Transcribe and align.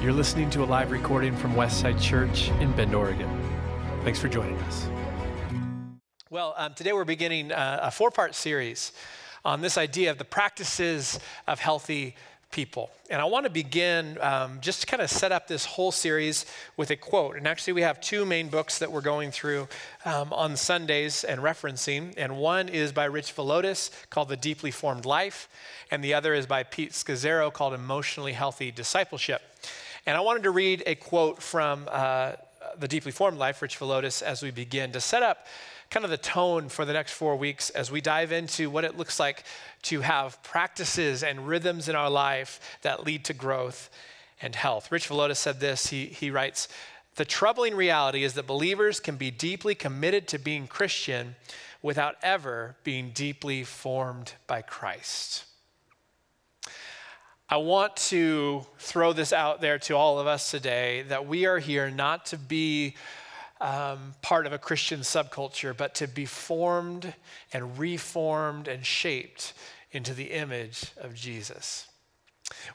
You're 0.00 0.14
listening 0.14 0.48
to 0.50 0.62
a 0.62 0.64
live 0.64 0.92
recording 0.92 1.36
from 1.36 1.52
Westside 1.52 2.00
Church 2.00 2.48
in 2.52 2.72
Bend, 2.72 2.94
Oregon. 2.94 3.28
Thanks 4.02 4.18
for 4.18 4.28
joining 4.28 4.56
us. 4.60 4.88
Well, 6.30 6.54
um, 6.56 6.72
today 6.72 6.94
we're 6.94 7.04
beginning 7.04 7.52
uh, 7.52 7.80
a 7.82 7.90
four 7.90 8.10
part 8.10 8.34
series 8.34 8.92
on 9.44 9.60
this 9.60 9.76
idea 9.76 10.10
of 10.10 10.16
the 10.16 10.24
practices 10.24 11.20
of 11.46 11.58
healthy 11.58 12.16
people. 12.50 12.90
And 13.10 13.20
I 13.20 13.26
want 13.26 13.44
to 13.44 13.50
begin 13.50 14.16
um, 14.22 14.60
just 14.62 14.80
to 14.80 14.86
kind 14.86 15.02
of 15.02 15.10
set 15.10 15.32
up 15.32 15.48
this 15.48 15.66
whole 15.66 15.92
series 15.92 16.46
with 16.78 16.90
a 16.90 16.96
quote. 16.96 17.36
And 17.36 17.46
actually, 17.46 17.74
we 17.74 17.82
have 17.82 18.00
two 18.00 18.24
main 18.24 18.48
books 18.48 18.78
that 18.78 18.90
we're 18.90 19.02
going 19.02 19.30
through 19.30 19.68
um, 20.06 20.32
on 20.32 20.56
Sundays 20.56 21.24
and 21.24 21.42
referencing. 21.42 22.14
And 22.16 22.38
one 22.38 22.70
is 22.70 22.90
by 22.90 23.04
Rich 23.04 23.36
Villodas 23.36 23.90
called 24.08 24.30
The 24.30 24.38
Deeply 24.38 24.70
Formed 24.70 25.04
Life, 25.04 25.46
and 25.90 26.02
the 26.02 26.14
other 26.14 26.32
is 26.32 26.46
by 26.46 26.62
Pete 26.62 26.92
Scazzero 26.92 27.52
called 27.52 27.74
Emotionally 27.74 28.32
Healthy 28.32 28.70
Discipleship. 28.70 29.42
And 30.06 30.16
I 30.16 30.20
wanted 30.20 30.44
to 30.44 30.50
read 30.50 30.82
a 30.86 30.94
quote 30.94 31.42
from 31.42 31.88
uh, 31.90 32.32
The 32.78 32.88
Deeply 32.88 33.12
Formed 33.12 33.38
Life, 33.38 33.60
Rich 33.60 33.78
Villodas, 33.78 34.22
as 34.22 34.42
we 34.42 34.50
begin 34.50 34.92
to 34.92 35.00
set 35.00 35.22
up 35.22 35.46
kind 35.90 36.04
of 36.04 36.10
the 36.10 36.16
tone 36.16 36.68
for 36.68 36.84
the 36.84 36.92
next 36.92 37.12
four 37.12 37.36
weeks 37.36 37.70
as 37.70 37.90
we 37.90 38.00
dive 38.00 38.30
into 38.30 38.70
what 38.70 38.84
it 38.84 38.96
looks 38.96 39.18
like 39.18 39.44
to 39.82 40.00
have 40.00 40.40
practices 40.42 41.22
and 41.22 41.48
rhythms 41.48 41.88
in 41.88 41.96
our 41.96 42.08
life 42.08 42.60
that 42.82 43.04
lead 43.04 43.24
to 43.24 43.34
growth 43.34 43.90
and 44.40 44.54
health. 44.54 44.92
Rich 44.92 45.08
Villodas 45.08 45.36
said 45.36 45.58
this. 45.58 45.88
He, 45.88 46.06
he 46.06 46.30
writes, 46.30 46.68
the 47.16 47.24
troubling 47.24 47.74
reality 47.74 48.22
is 48.22 48.34
that 48.34 48.46
believers 48.46 49.00
can 49.00 49.16
be 49.16 49.30
deeply 49.30 49.74
committed 49.74 50.28
to 50.28 50.38
being 50.38 50.68
Christian 50.68 51.34
without 51.82 52.14
ever 52.22 52.76
being 52.84 53.10
deeply 53.10 53.64
formed 53.64 54.34
by 54.46 54.62
Christ. 54.62 55.44
I 57.52 57.56
want 57.56 57.96
to 57.96 58.64
throw 58.78 59.12
this 59.12 59.32
out 59.32 59.60
there 59.60 59.80
to 59.80 59.96
all 59.96 60.20
of 60.20 60.28
us 60.28 60.52
today 60.52 61.02
that 61.08 61.26
we 61.26 61.46
are 61.46 61.58
here 61.58 61.90
not 61.90 62.26
to 62.26 62.38
be 62.38 62.94
um, 63.60 64.14
part 64.22 64.46
of 64.46 64.52
a 64.52 64.58
Christian 64.58 65.00
subculture, 65.00 65.76
but 65.76 65.96
to 65.96 66.06
be 66.06 66.26
formed 66.26 67.12
and 67.52 67.76
reformed 67.76 68.68
and 68.68 68.86
shaped 68.86 69.52
into 69.90 70.14
the 70.14 70.26
image 70.26 70.92
of 70.98 71.12
Jesus. 71.12 71.88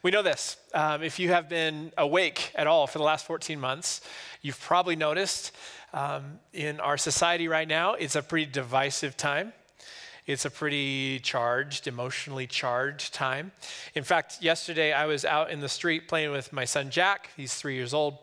We 0.03 0.11
know 0.11 0.21
this. 0.21 0.57
Um, 0.73 1.03
if 1.03 1.19
you 1.19 1.29
have 1.29 1.47
been 1.47 1.93
awake 1.97 2.51
at 2.53 2.67
all 2.67 2.85
for 2.85 2.97
the 2.97 3.05
last 3.05 3.25
14 3.25 3.57
months, 3.57 4.01
you've 4.41 4.59
probably 4.59 4.97
noticed 4.97 5.53
um, 5.93 6.37
in 6.51 6.81
our 6.81 6.97
society 6.97 7.47
right 7.47 7.67
now, 7.67 7.93
it's 7.93 8.17
a 8.17 8.21
pretty 8.21 8.51
divisive 8.51 9.15
time. 9.15 9.53
It's 10.25 10.45
a 10.45 10.49
pretty 10.49 11.19
charged, 11.19 11.87
emotionally 11.87 12.47
charged 12.47 13.13
time. 13.13 13.51
In 13.93 14.03
fact, 14.03 14.41
yesterday 14.41 14.91
I 14.91 15.05
was 15.05 15.23
out 15.23 15.51
in 15.51 15.59
the 15.59 15.69
street 15.69 16.07
playing 16.07 16.31
with 16.31 16.51
my 16.51 16.65
son 16.65 16.89
Jack. 16.89 17.29
He's 17.37 17.53
three 17.53 17.75
years 17.75 17.93
old. 17.93 18.17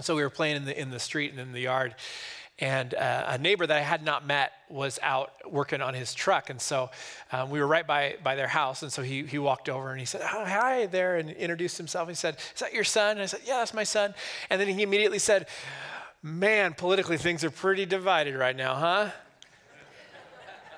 So 0.00 0.16
we 0.16 0.22
were 0.22 0.30
playing 0.30 0.56
in 0.56 0.64
the, 0.64 0.80
in 0.80 0.90
the 0.90 0.98
street 0.98 1.30
and 1.30 1.38
in 1.38 1.52
the 1.52 1.60
yard. 1.60 1.94
And 2.58 2.94
uh, 2.94 3.24
a 3.28 3.38
neighbor 3.38 3.66
that 3.66 3.76
I 3.76 3.82
had 3.82 4.04
not 4.04 4.26
met 4.26 4.52
was 4.68 4.98
out 5.02 5.32
working 5.50 5.80
on 5.80 5.94
his 5.94 6.14
truck. 6.14 6.50
And 6.50 6.60
so 6.60 6.90
um, 7.30 7.50
we 7.50 7.60
were 7.60 7.66
right 7.66 7.86
by, 7.86 8.16
by 8.22 8.34
their 8.34 8.48
house. 8.48 8.82
And 8.82 8.92
so 8.92 9.02
he, 9.02 9.24
he 9.24 9.38
walked 9.38 9.68
over 9.68 9.90
and 9.90 10.00
he 10.00 10.06
said, 10.06 10.22
oh, 10.22 10.44
Hi 10.44 10.86
there, 10.86 11.16
and 11.16 11.30
introduced 11.30 11.76
himself. 11.78 12.08
He 12.08 12.14
said, 12.14 12.36
Is 12.54 12.60
that 12.60 12.72
your 12.72 12.84
son? 12.84 13.12
And 13.12 13.22
I 13.22 13.26
said, 13.26 13.40
Yeah, 13.44 13.58
that's 13.58 13.74
my 13.74 13.84
son. 13.84 14.14
And 14.50 14.60
then 14.60 14.68
he 14.68 14.82
immediately 14.82 15.18
said, 15.18 15.46
Man, 16.22 16.74
politically 16.74 17.16
things 17.16 17.42
are 17.42 17.50
pretty 17.50 17.86
divided 17.86 18.36
right 18.36 18.56
now, 18.56 18.74
huh? 18.74 19.10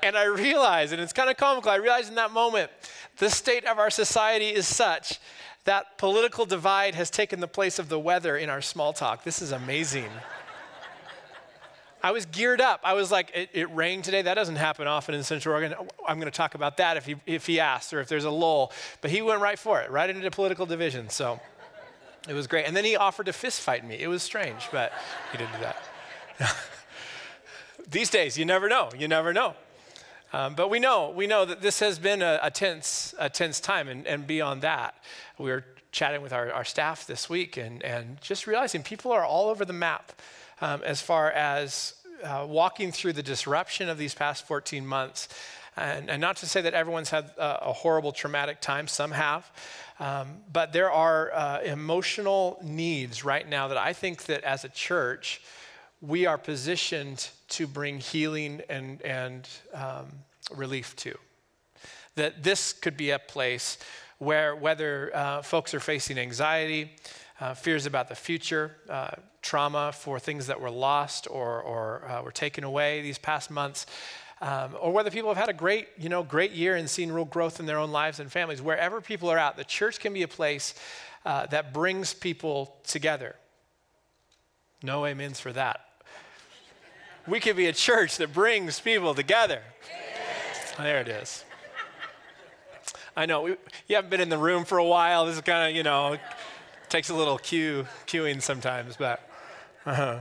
And 0.04 0.18
I 0.18 0.24
realized, 0.24 0.92
and 0.92 1.00
it's 1.00 1.14
kind 1.14 1.30
of 1.30 1.38
comical, 1.38 1.70
I 1.70 1.76
realized 1.76 2.10
in 2.10 2.16
that 2.16 2.30
moment, 2.30 2.70
the 3.16 3.30
state 3.30 3.64
of 3.64 3.78
our 3.78 3.88
society 3.88 4.50
is 4.50 4.66
such 4.66 5.18
that 5.64 5.96
political 5.96 6.44
divide 6.44 6.94
has 6.94 7.08
taken 7.08 7.40
the 7.40 7.48
place 7.48 7.78
of 7.78 7.88
the 7.88 7.98
weather 7.98 8.36
in 8.36 8.50
our 8.50 8.60
small 8.60 8.92
talk. 8.92 9.24
This 9.24 9.40
is 9.40 9.50
amazing. 9.50 10.10
I 12.02 12.10
was 12.10 12.26
geared 12.26 12.60
up. 12.60 12.80
I 12.84 12.92
was 12.92 13.10
like, 13.10 13.30
it, 13.34 13.48
it, 13.54 13.74
rained 13.74 14.04
today. 14.04 14.20
That 14.20 14.34
doesn't 14.34 14.56
happen 14.56 14.86
often 14.86 15.14
in 15.14 15.22
Central 15.22 15.54
Oregon. 15.54 15.74
I'm 16.06 16.20
going 16.20 16.30
to 16.30 16.36
talk 16.36 16.54
about 16.54 16.76
that 16.76 16.98
if 16.98 17.06
he, 17.06 17.16
if 17.24 17.46
he 17.46 17.58
asks 17.58 17.94
or 17.94 18.00
if 18.00 18.08
there's 18.08 18.26
a 18.26 18.30
lull. 18.30 18.72
But 19.00 19.10
he 19.10 19.22
went 19.22 19.40
right 19.40 19.58
for 19.58 19.80
it, 19.80 19.90
right 19.90 20.10
into 20.10 20.30
political 20.30 20.66
division. 20.66 21.08
So 21.08 21.40
it 22.28 22.34
was 22.34 22.46
great. 22.46 22.66
And 22.66 22.76
then 22.76 22.84
he 22.84 22.94
offered 22.94 23.24
to 23.24 23.32
fist 23.32 23.62
fight 23.62 23.88
me. 23.88 23.96
It 23.98 24.08
was 24.08 24.22
strange, 24.22 24.68
but 24.70 24.92
he 25.32 25.38
didn't 25.38 25.54
do 25.54 25.60
that. 25.60 26.56
These 27.90 28.10
days, 28.10 28.36
you 28.36 28.44
never 28.44 28.68
know. 28.68 28.90
You 28.98 29.08
never 29.08 29.32
know. 29.32 29.54
Um, 30.34 30.56
but 30.56 30.68
we 30.68 30.80
know, 30.80 31.10
we 31.10 31.28
know 31.28 31.44
that 31.44 31.62
this 31.62 31.78
has 31.78 32.00
been 32.00 32.20
a, 32.20 32.40
a 32.42 32.50
tense, 32.50 33.14
a 33.20 33.30
tense 33.30 33.60
time, 33.60 33.86
and, 33.86 34.04
and 34.04 34.26
beyond 34.26 34.62
that, 34.62 34.96
we 35.38 35.48
were 35.48 35.64
chatting 35.92 36.22
with 36.22 36.32
our, 36.32 36.50
our 36.50 36.64
staff 36.64 37.06
this 37.06 37.30
week 37.30 37.56
and, 37.56 37.84
and 37.84 38.20
just 38.20 38.48
realizing 38.48 38.82
people 38.82 39.12
are 39.12 39.24
all 39.24 39.48
over 39.48 39.64
the 39.64 39.72
map 39.72 40.10
um, 40.60 40.82
as 40.82 41.00
far 41.00 41.30
as 41.30 41.94
uh, 42.24 42.44
walking 42.48 42.90
through 42.90 43.12
the 43.12 43.22
disruption 43.22 43.88
of 43.88 43.96
these 43.96 44.12
past 44.12 44.44
14 44.44 44.84
months. 44.84 45.28
And, 45.76 46.10
and 46.10 46.20
not 46.20 46.38
to 46.38 46.46
say 46.46 46.62
that 46.62 46.74
everyone's 46.74 47.10
had 47.10 47.30
a, 47.38 47.68
a 47.68 47.72
horrible, 47.72 48.10
traumatic 48.10 48.60
time, 48.60 48.88
some 48.88 49.12
have. 49.12 49.48
Um, 50.00 50.38
but 50.52 50.72
there 50.72 50.90
are 50.90 51.32
uh, 51.32 51.60
emotional 51.60 52.58
needs 52.60 53.24
right 53.24 53.48
now 53.48 53.68
that 53.68 53.78
I 53.78 53.92
think 53.92 54.24
that 54.24 54.42
as 54.42 54.64
a 54.64 54.68
church, 54.68 55.42
we 56.06 56.26
are 56.26 56.36
positioned 56.36 57.30
to 57.48 57.66
bring 57.66 57.98
healing 57.98 58.60
and, 58.68 59.00
and 59.02 59.48
um, 59.72 60.06
relief 60.54 60.94
to. 60.96 61.16
That 62.16 62.42
this 62.42 62.72
could 62.72 62.96
be 62.96 63.10
a 63.10 63.18
place 63.18 63.78
where, 64.18 64.54
whether 64.54 65.10
uh, 65.14 65.42
folks 65.42 65.72
are 65.74 65.80
facing 65.80 66.18
anxiety, 66.18 66.92
uh, 67.40 67.54
fears 67.54 67.86
about 67.86 68.08
the 68.08 68.14
future, 68.14 68.76
uh, 68.88 69.10
trauma 69.42 69.92
for 69.92 70.18
things 70.18 70.46
that 70.46 70.60
were 70.60 70.70
lost 70.70 71.26
or, 71.30 71.60
or 71.62 72.08
uh, 72.08 72.22
were 72.22 72.32
taken 72.32 72.64
away 72.64 73.02
these 73.02 73.18
past 73.18 73.50
months, 73.50 73.86
um, 74.40 74.76
or 74.80 74.92
whether 74.92 75.10
people 75.10 75.30
have 75.30 75.38
had 75.38 75.48
a 75.48 75.54
great, 75.54 75.88
you 75.98 76.08
know, 76.08 76.22
great 76.22 76.52
year 76.52 76.76
and 76.76 76.88
seen 76.88 77.10
real 77.10 77.24
growth 77.24 77.60
in 77.60 77.66
their 77.66 77.78
own 77.78 77.90
lives 77.90 78.20
and 78.20 78.30
families, 78.30 78.60
wherever 78.60 79.00
people 79.00 79.30
are 79.30 79.38
at, 79.38 79.56
the 79.56 79.64
church 79.64 80.00
can 80.00 80.12
be 80.12 80.22
a 80.22 80.28
place 80.28 80.74
uh, 81.24 81.46
that 81.46 81.72
brings 81.72 82.12
people 82.12 82.76
together. 82.84 83.36
No 84.82 85.06
amens 85.06 85.40
for 85.40 85.52
that 85.54 85.80
we 87.26 87.40
could 87.40 87.56
be 87.56 87.66
a 87.66 87.72
church 87.72 88.16
that 88.18 88.32
brings 88.32 88.80
people 88.80 89.14
together. 89.14 89.62
There 90.78 91.00
it 91.00 91.08
is. 91.08 91.44
I 93.16 93.26
know 93.26 93.42
we, 93.42 93.50
you 93.86 93.96
haven't 93.96 94.10
been 94.10 94.20
in 94.20 94.28
the 94.28 94.38
room 94.38 94.64
for 94.64 94.78
a 94.78 94.84
while. 94.84 95.26
This 95.26 95.36
is 95.36 95.40
kind 95.42 95.70
of, 95.70 95.76
you 95.76 95.84
know, 95.84 96.16
takes 96.88 97.10
a 97.10 97.14
little 97.14 97.38
cue, 97.38 97.86
cueing 98.06 98.42
sometimes, 98.42 98.96
but. 98.96 99.28
Uh-huh. 99.86 100.20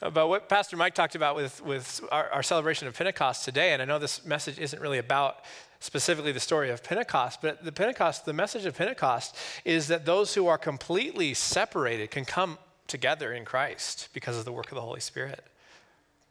But 0.00 0.28
what 0.28 0.50
Pastor 0.50 0.76
Mike 0.76 0.94
talked 0.94 1.14
about 1.14 1.36
with, 1.36 1.64
with 1.64 2.02
our, 2.12 2.28
our 2.30 2.42
celebration 2.42 2.86
of 2.86 2.94
Pentecost 2.94 3.46
today, 3.46 3.72
and 3.72 3.80
I 3.80 3.86
know 3.86 3.98
this 3.98 4.26
message 4.26 4.58
isn't 4.58 4.80
really 4.80 4.98
about 4.98 5.44
specifically 5.80 6.32
the 6.32 6.40
story 6.40 6.70
of 6.70 6.84
Pentecost, 6.84 7.40
but 7.40 7.64
the 7.64 7.72
Pentecost, 7.72 8.26
the 8.26 8.34
message 8.34 8.66
of 8.66 8.76
Pentecost 8.76 9.36
is 9.64 9.88
that 9.88 10.04
those 10.04 10.34
who 10.34 10.48
are 10.48 10.58
completely 10.58 11.32
separated 11.32 12.10
can 12.10 12.26
come 12.26 12.58
together 12.86 13.32
in 13.32 13.46
Christ 13.46 14.08
because 14.12 14.36
of 14.36 14.44
the 14.44 14.52
work 14.52 14.70
of 14.70 14.74
the 14.74 14.82
Holy 14.82 15.00
Spirit. 15.00 15.42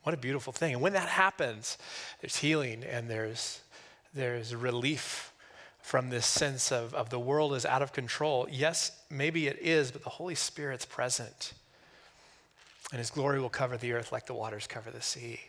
What 0.05 0.13
a 0.13 0.19
beautiful 0.19 0.53
thing. 0.53 0.73
And 0.73 0.83
when 0.83 0.93
that 0.93 1.09
happens, 1.09 1.79
there's 2.21 2.35
healing 2.35 2.83
and 2.83 3.09
there's, 3.09 3.61
there's 4.13 4.53
relief 4.53 5.33
from 5.81 6.11
this 6.11 6.27
sense 6.27 6.71
of, 6.71 6.93
of 6.93 7.09
the 7.09 7.17
world 7.17 7.55
is 7.55 7.65
out 7.65 7.81
of 7.81 7.91
control. 7.91 8.47
Yes, 8.51 8.91
maybe 9.09 9.47
it 9.47 9.57
is, 9.59 9.89
but 9.89 10.03
the 10.03 10.11
Holy 10.11 10.35
Spirit's 10.35 10.85
present. 10.85 11.53
And 12.91 12.99
his 12.99 13.09
glory 13.09 13.39
will 13.39 13.49
cover 13.49 13.77
the 13.77 13.93
earth 13.93 14.11
like 14.11 14.27
the 14.27 14.35
waters 14.35 14.67
cover 14.67 14.91
the 14.91 15.01
sea. 15.01 15.39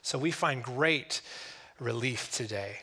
So 0.00 0.16
we 0.16 0.30
find 0.30 0.62
great 0.62 1.20
relief 1.78 2.32
today 2.32 2.78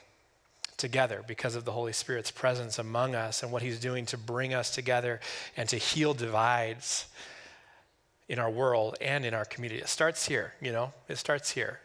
together 0.77 1.23
because 1.27 1.55
of 1.55 1.65
the 1.65 1.71
Holy 1.71 1.93
Spirit's 1.93 2.29
presence 2.29 2.77
among 2.77 3.15
us 3.15 3.41
and 3.41 3.51
what 3.51 3.63
he's 3.63 3.79
doing 3.79 4.05
to 4.05 4.17
bring 4.17 4.53
us 4.53 4.69
together 4.69 5.19
and 5.57 5.67
to 5.69 5.77
heal 5.77 6.13
divides 6.13 7.07
in 8.27 8.39
our 8.39 8.49
world 8.49 8.95
and 9.01 9.25
in 9.25 9.33
our 9.33 9.45
community. 9.45 9.81
It 9.81 9.89
starts 9.89 10.25
here, 10.25 10.53
you 10.61 10.71
know, 10.71 10.93
it 11.07 11.17
starts 11.17 11.51
here. 11.51 11.79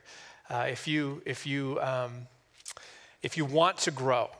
Uh, 0.48 0.66
if, 0.68 0.88
you, 0.88 1.22
if, 1.26 1.46
you, 1.46 1.78
um, 1.80 2.26
if 3.22 3.36
you 3.36 3.44
want 3.44 3.78
to 3.78 3.90
grow 3.90 4.30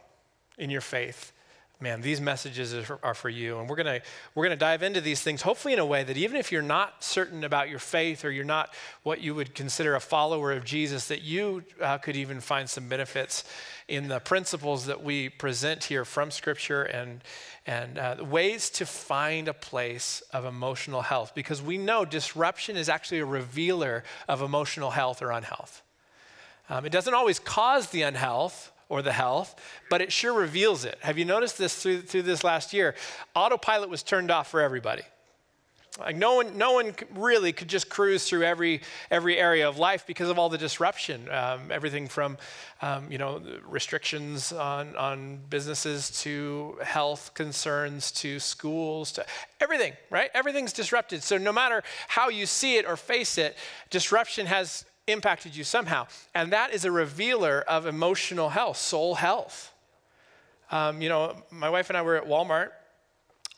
in 0.58 0.70
your 0.70 0.80
faith, 0.80 1.32
man, 1.80 2.02
these 2.02 2.20
messages 2.20 2.74
are, 3.02 3.14
for 3.14 3.30
you. 3.30 3.58
And 3.58 3.68
we're 3.68 3.76
going 3.76 4.00
to 4.00 4.06
we're 4.34 4.44
going 4.44 4.56
to 4.56 4.60
dive 4.60 4.82
into 4.82 5.00
these 5.00 5.22
things, 5.22 5.42
hopefully, 5.42 5.72
in 5.72 5.80
a 5.80 5.86
way 5.86 6.04
that 6.04 6.16
even 6.16 6.36
if 6.36 6.52
you're 6.52 6.62
not 6.62 7.02
certain 7.02 7.42
about 7.42 7.70
your 7.70 7.78
faith 7.78 8.24
or 8.24 8.30
you're 8.30 8.44
not 8.44 8.74
what 9.02 9.20
you 9.20 9.34
would 9.34 9.54
consider 9.54 9.94
a 9.94 10.00
follower 10.00 10.52
of 10.52 10.64
Jesus, 10.64 11.08
that 11.08 11.22
you 11.22 11.64
uh, 11.80 11.98
could 11.98 12.16
even 12.16 12.40
find 12.40 12.68
some 12.68 12.88
benefits 12.88 13.44
in 13.88 14.08
the 14.08 14.20
principles 14.20 14.86
that 14.86 15.02
we 15.02 15.28
present 15.28 15.84
here 15.84 16.04
from 16.04 16.30
Scripture 16.30 16.82
and, 16.82 17.22
and 17.66 17.98
uh, 17.98 18.16
ways 18.22 18.70
to 18.70 18.86
find 18.86 19.48
a 19.48 19.54
place 19.54 20.22
of 20.32 20.44
emotional 20.44 21.02
health. 21.02 21.34
Because 21.34 21.62
we 21.62 21.78
know 21.78 22.04
disruption 22.04 22.76
is 22.76 22.88
actually 22.88 23.20
a 23.20 23.26
revealer 23.26 24.04
of 24.28 24.42
emotional 24.42 24.90
health 24.90 25.22
or 25.22 25.30
unhealth. 25.30 25.82
Um, 26.68 26.86
it 26.86 26.92
doesn't 26.92 27.14
always 27.14 27.40
cause 27.40 27.88
the 27.88 28.02
unhealth 28.02 28.70
or 28.90 29.00
the 29.00 29.12
health, 29.12 29.58
but 29.88 30.02
it 30.02 30.12
sure 30.12 30.34
reveals 30.34 30.84
it. 30.84 30.98
Have 31.00 31.16
you 31.16 31.24
noticed 31.24 31.56
this 31.56 31.80
through, 31.80 32.02
through 32.02 32.22
this 32.22 32.44
last 32.44 32.74
year? 32.74 32.94
Autopilot 33.34 33.88
was 33.88 34.02
turned 34.02 34.30
off 34.30 34.50
for 34.50 34.60
everybody. 34.60 35.04
Like 35.98 36.16
no 36.16 36.34
one, 36.34 36.56
no 36.56 36.72
one 36.72 36.94
really 37.14 37.52
could 37.52 37.68
just 37.68 37.88
cruise 37.88 38.28
through 38.28 38.44
every 38.44 38.80
every 39.10 39.36
area 39.36 39.68
of 39.68 39.76
life 39.76 40.06
because 40.06 40.28
of 40.28 40.38
all 40.38 40.48
the 40.48 40.56
disruption. 40.56 41.28
Um, 41.28 41.70
everything 41.70 42.06
from, 42.06 42.38
um, 42.80 43.10
you 43.10 43.18
know, 43.18 43.42
restrictions 43.66 44.52
on 44.52 44.94
on 44.96 45.40
businesses 45.50 46.10
to 46.22 46.78
health 46.82 47.32
concerns 47.34 48.12
to 48.12 48.38
schools 48.38 49.10
to 49.12 49.26
everything. 49.60 49.92
Right? 50.10 50.30
Everything's 50.32 50.72
disrupted. 50.72 51.22
So 51.24 51.38
no 51.38 51.52
matter 51.52 51.82
how 52.06 52.28
you 52.28 52.46
see 52.46 52.76
it 52.76 52.86
or 52.86 52.96
face 52.96 53.36
it, 53.36 53.56
disruption 53.90 54.46
has 54.46 54.84
impacted 55.12 55.56
you 55.56 55.64
somehow, 55.64 56.06
and 56.34 56.52
that 56.52 56.72
is 56.72 56.84
a 56.84 56.92
revealer 56.92 57.60
of 57.62 57.86
emotional 57.86 58.50
health, 58.50 58.76
soul 58.76 59.14
health. 59.14 59.72
Um, 60.70 61.02
you 61.02 61.08
know, 61.08 61.36
my 61.50 61.68
wife 61.68 61.90
and 61.90 61.96
I 61.96 62.02
were 62.02 62.16
at 62.16 62.26
Walmart 62.26 62.70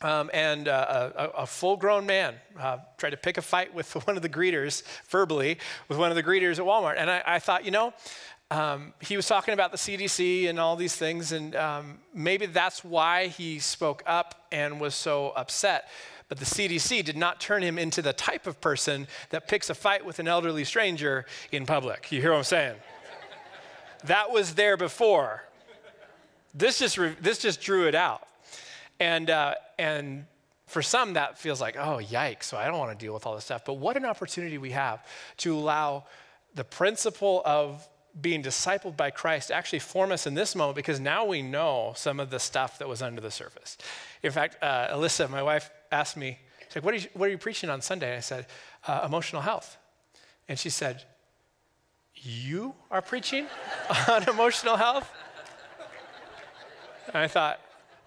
um, 0.03 0.29
and 0.33 0.67
uh, 0.67 1.11
a, 1.15 1.23
a 1.41 1.45
full 1.47 1.77
grown 1.77 2.05
man 2.05 2.35
uh, 2.59 2.77
tried 2.97 3.11
to 3.11 3.17
pick 3.17 3.37
a 3.37 3.41
fight 3.41 3.73
with 3.73 3.91
one 4.07 4.15
of 4.15 4.21
the 4.21 4.29
greeters, 4.29 4.83
verbally, 5.07 5.57
with 5.87 5.97
one 5.97 6.09
of 6.09 6.15
the 6.15 6.23
greeters 6.23 6.59
at 6.59 6.65
Walmart. 6.65 6.95
And 6.97 7.09
I, 7.09 7.23
I 7.25 7.39
thought, 7.39 7.65
you 7.65 7.71
know, 7.71 7.93
um, 8.51 8.93
he 8.99 9.15
was 9.15 9.25
talking 9.25 9.53
about 9.53 9.71
the 9.71 9.77
CDC 9.77 10.49
and 10.49 10.59
all 10.59 10.75
these 10.75 10.95
things, 10.95 11.31
and 11.31 11.55
um, 11.55 11.99
maybe 12.13 12.45
that's 12.45 12.83
why 12.83 13.27
he 13.27 13.57
spoke 13.57 14.03
up 14.05 14.45
and 14.51 14.79
was 14.79 14.93
so 14.93 15.31
upset. 15.35 15.89
But 16.33 16.39
the 16.39 16.45
CDC 16.45 17.05
did 17.05 17.15
not 17.15 17.39
turn 17.39 17.61
him 17.61 17.77
into 17.77 18.01
the 18.01 18.11
type 18.11 18.47
of 18.47 18.59
person 18.59 19.05
that 19.29 19.47
picks 19.47 19.69
a 19.69 19.75
fight 19.75 20.03
with 20.03 20.17
an 20.17 20.27
elderly 20.27 20.63
stranger 20.63 21.27
in 21.51 21.67
public. 21.67 22.11
You 22.11 22.21
hear 22.21 22.31
what 22.31 22.39
I'm 22.39 22.43
saying? 22.43 22.75
that 24.05 24.31
was 24.31 24.55
there 24.55 24.75
before. 24.75 25.43
This 26.51 26.79
just, 26.79 26.97
re- 26.97 27.15
this 27.21 27.37
just 27.37 27.61
drew 27.61 27.87
it 27.87 27.93
out. 27.93 28.27
And, 28.99 29.29
uh, 29.29 29.53
and 29.77 30.25
for 30.65 30.81
some, 30.81 31.13
that 31.13 31.37
feels 31.37 31.61
like, 31.61 31.77
oh, 31.77 31.99
yikes, 32.01 32.45
so 32.45 32.57
I 32.57 32.65
don't 32.65 32.79
want 32.79 32.97
to 32.97 33.05
deal 33.05 33.13
with 33.13 33.27
all 33.27 33.35
this 33.35 33.45
stuff. 33.45 33.63
But 33.63 33.75
what 33.75 33.95
an 33.95 34.03
opportunity 34.03 34.57
we 34.57 34.71
have 34.71 35.05
to 35.37 35.55
allow 35.55 36.05
the 36.55 36.63
principle 36.63 37.43
of 37.45 37.87
being 38.19 38.43
discipled 38.43 38.95
by 38.95 39.09
Christ 39.09 39.51
actually 39.51 39.79
form 39.79 40.11
us 40.11 40.27
in 40.27 40.35
this 40.35 40.55
moment 40.55 40.75
because 40.75 40.99
now 40.99 41.25
we 41.25 41.41
know 41.41 41.93
some 41.95 42.19
of 42.19 42.29
the 42.29 42.39
stuff 42.39 42.77
that 42.79 42.87
was 42.87 43.01
under 43.01 43.21
the 43.21 43.31
surface. 43.31 43.77
In 44.21 44.31
fact, 44.31 44.57
uh, 44.61 44.95
Alyssa, 44.95 45.29
my 45.29 45.41
wife, 45.41 45.71
asked 45.91 46.15
me, 46.15 46.37
she's 46.67 46.75
like, 46.75 46.85
what 46.85 46.93
are 46.93 46.97
you, 46.97 47.07
what 47.13 47.27
are 47.27 47.31
you 47.31 47.37
preaching 47.37 47.69
on 47.69 47.81
Sunday? 47.81 48.09
And 48.09 48.17
I 48.17 48.21
said, 48.21 48.45
uh, 48.87 49.01
emotional 49.05 49.41
health. 49.41 49.77
And 50.47 50.59
she 50.59 50.69
said, 50.69 51.03
You 52.15 52.75
are 52.91 53.01
preaching 53.01 53.47
on 54.09 54.27
emotional 54.29 54.77
health? 54.77 55.09
And 57.07 57.17
I 57.17 57.27
thought, 57.27 57.59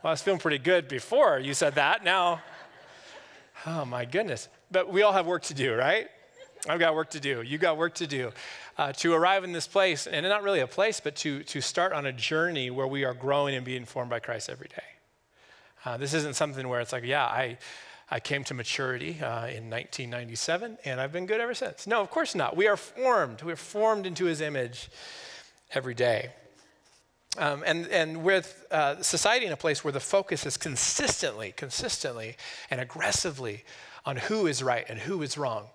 well, 0.02 0.10
I 0.10 0.12
was 0.12 0.22
feeling 0.22 0.40
pretty 0.40 0.58
good 0.58 0.88
before 0.88 1.38
you 1.38 1.54
said 1.54 1.74
that. 1.74 2.04
Now, 2.04 2.40
oh 3.66 3.84
my 3.84 4.04
goodness. 4.04 4.48
But 4.70 4.92
we 4.92 5.02
all 5.02 5.12
have 5.12 5.26
work 5.26 5.42
to 5.44 5.54
do, 5.54 5.74
right? 5.74 6.08
I've 6.68 6.80
got 6.80 6.94
work 6.94 7.10
to 7.10 7.20
do. 7.20 7.42
You 7.42 7.58
got 7.58 7.76
work 7.76 7.94
to 7.96 8.06
do 8.06 8.32
uh, 8.78 8.92
to 8.92 9.14
arrive 9.14 9.44
in 9.44 9.52
this 9.52 9.66
place, 9.66 10.06
and 10.06 10.26
not 10.26 10.42
really 10.42 10.60
a 10.60 10.66
place, 10.66 11.00
but 11.00 11.16
to, 11.16 11.42
to 11.44 11.60
start 11.60 11.92
on 11.92 12.06
a 12.06 12.12
journey 12.12 12.70
where 12.70 12.86
we 12.86 13.04
are 13.04 13.14
growing 13.14 13.54
and 13.54 13.64
being 13.64 13.84
formed 13.84 14.10
by 14.10 14.18
Christ 14.18 14.50
every 14.50 14.68
day. 14.68 14.82
Uh, 15.84 15.96
this 15.96 16.12
isn't 16.14 16.34
something 16.34 16.68
where 16.68 16.80
it's 16.80 16.92
like, 16.92 17.04
yeah, 17.04 17.24
I, 17.24 17.58
I 18.10 18.20
came 18.20 18.44
to 18.44 18.54
maturity 18.54 19.18
uh, 19.20 19.46
in 19.46 19.70
1997, 19.70 20.78
and 20.84 21.00
I've 21.00 21.12
been 21.12 21.26
good 21.26 21.40
ever 21.40 21.54
since. 21.54 21.86
No, 21.86 22.00
of 22.00 22.10
course 22.10 22.34
not. 22.34 22.56
We 22.56 22.66
are 22.66 22.76
formed. 22.76 23.42
We're 23.42 23.56
formed 23.56 24.06
into 24.06 24.26
His 24.26 24.40
image 24.40 24.90
every 25.72 25.94
day. 25.94 26.30
Um, 27.38 27.62
and, 27.66 27.86
and 27.88 28.24
with 28.24 28.66
uh, 28.70 29.02
society 29.02 29.46
in 29.46 29.52
a 29.52 29.56
place 29.56 29.84
where 29.84 29.92
the 29.92 30.00
focus 30.00 30.46
is 30.46 30.56
consistently, 30.56 31.52
consistently, 31.56 32.36
and 32.70 32.80
aggressively 32.80 33.64
on 34.04 34.16
who 34.16 34.46
is 34.46 34.62
right 34.62 34.86
and 34.88 34.98
who 34.98 35.20
is 35.22 35.36
wrong, 35.36 35.66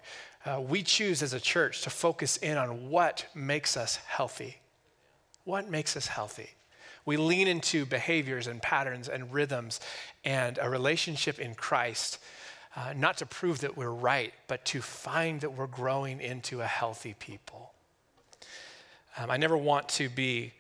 uh, 0.46 0.60
we 0.60 0.82
choose 0.84 1.22
as 1.22 1.34
a 1.34 1.40
church 1.40 1.82
to 1.82 1.90
focus 1.90 2.38
in 2.38 2.58
on 2.58 2.90
what 2.90 3.28
makes 3.36 3.78
us 3.78 3.98
healthy. 4.08 4.58
What 5.44 5.70
makes 5.70 5.96
us 5.96 6.08
healthy? 6.08 6.50
We 7.06 7.18
lean 7.18 7.48
into 7.48 7.86
behaviors 7.86 8.48
and 8.48 8.62
patterns 8.62 9.10
and 9.10 9.34
rhythms 9.34 9.80
and 10.24 10.60
a 10.62 10.70
relationship 10.70 11.40
in 11.40 11.56
Christ, 11.56 12.20
uh, 12.76 12.94
not 12.96 13.18
to 13.18 13.26
prove 13.26 13.62
that 13.62 13.76
we're 13.76 13.90
right, 13.90 14.34
but 14.48 14.66
to 14.66 14.82
find 14.82 15.42
that 15.42 15.54
we're 15.54 15.68
growing 15.68 16.22
into 16.22 16.62
a 16.62 16.68
healthy 16.68 17.16
people. 17.18 17.74
Um, 19.18 19.30
I 19.30 19.38
never 19.38 19.58
want 19.58 19.90
to 19.90 20.10
be 20.10 20.54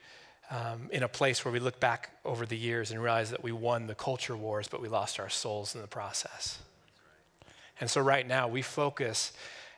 um, 0.50 0.89
in 0.92 1.04
a 1.04 1.07
place 1.07 1.45
where 1.45 1.51
we 1.51 1.60
look 1.60 1.80
back 1.80 2.10
over 2.25 2.45
the 2.45 2.57
years 2.57 2.92
and 2.92 3.01
realize 3.01 3.31
that 3.31 3.44
we 3.44 3.51
won 3.51 3.88
the 3.88 3.95
culture 3.95 4.36
wars, 4.36 4.68
but 4.68 4.81
we 4.81 4.89
lost 4.89 5.19
our 5.19 5.30
souls 5.30 5.74
in 5.75 5.81
the 5.81 5.88
process. 5.88 6.60
And 7.80 7.89
so, 7.89 8.01
right 8.01 8.27
now, 8.27 8.48
we 8.48 8.62
focus 8.62 9.31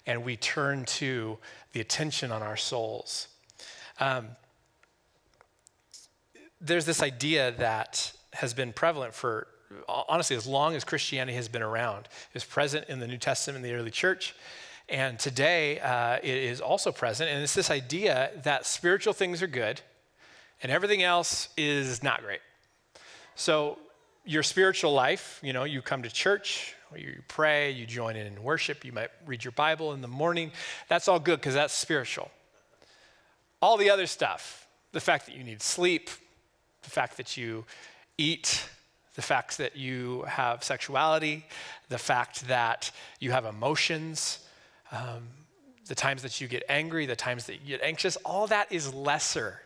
and 0.06 0.24
we 0.24 0.36
turn 0.36 0.86
to 0.86 1.38
the 1.72 1.80
attention 1.80 2.32
on 2.32 2.42
our 2.42 2.58
souls. 2.58 3.28
Um, 4.00 4.30
there's 6.60 6.86
this 6.86 7.02
idea 7.02 7.54
that 7.58 8.12
has 8.34 8.54
been 8.54 8.74
prevalent 8.74 9.14
for 9.14 9.48
honestly 9.88 10.36
as 10.36 10.46
long 10.46 10.76
as 10.76 10.84
Christianity 10.84 11.36
has 11.36 11.48
been 11.48 11.62
around. 11.62 12.06
It 12.06 12.34
was 12.34 12.44
present 12.44 12.90
in 12.90 13.00
the 13.00 13.08
New 13.08 13.18
Testament 13.18 13.64
in 13.64 13.72
the 13.72 13.76
early 13.78 13.92
church. 13.92 14.36
And 14.90 15.18
today 15.18 15.80
uh, 15.80 16.18
it 16.18 16.38
is 16.38 16.62
also 16.62 16.92
present. 16.92 17.30
And 17.30 17.42
it's 17.42 17.54
this 17.54 17.72
idea 17.72 18.32
that 18.44 18.66
spiritual 18.66 19.14
things 19.14 19.42
are 19.42 19.48
good 19.48 19.82
and 20.62 20.72
everything 20.72 21.04
else 21.04 21.50
is 21.58 22.04
not 22.04 22.22
great. 22.22 22.42
So, 23.36 23.80
your 24.26 24.44
spiritual 24.44 24.94
life, 24.94 25.42
you 25.44 25.52
know, 25.52 25.66
you 25.66 25.82
come 25.82 26.04
to 26.04 26.10
church, 26.10 26.76
you 27.00 27.22
pray, 27.28 27.72
you 27.72 27.86
join 27.86 28.16
in 28.16 28.28
in 28.28 28.44
worship, 28.44 28.86
you 28.86 28.92
might 28.92 29.10
read 29.26 29.44
your 29.44 29.52
Bible 29.52 29.94
in 29.94 30.02
the 30.02 30.08
morning. 30.08 30.52
That's 30.90 31.08
all 31.08 31.20
good 31.20 31.40
because 31.40 31.54
that's 31.54 31.74
spiritual. 31.74 32.32
All 33.62 33.78
the 33.78 33.90
other 33.90 34.08
stuff, 34.08 34.68
the 34.92 35.00
fact 35.00 35.26
that 35.26 35.36
you 35.36 35.44
need 35.44 35.62
sleep, 35.62 36.10
the 36.84 36.90
fact 36.90 37.18
that 37.18 37.38
you 37.38 37.66
eat, 38.18 38.68
the 39.16 39.22
fact 39.22 39.58
that 39.58 39.76
you 39.76 40.24
have 40.24 40.64
sexuality, 40.64 41.46
the 41.90 41.98
fact 41.98 42.48
that 42.48 42.92
you 43.20 43.32
have 43.32 43.46
emotions, 43.46 44.40
um, 44.92 45.28
the 45.88 45.96
times 45.96 46.22
that 46.22 46.42
you 46.42 46.48
get 46.48 46.64
angry, 46.70 47.06
the 47.06 47.16
times 47.16 47.46
that 47.46 47.62
you 47.62 47.68
get 47.78 47.82
anxious, 47.82 48.16
all 48.18 48.48
that 48.48 48.72
is 48.72 48.94
lesser 48.94 49.62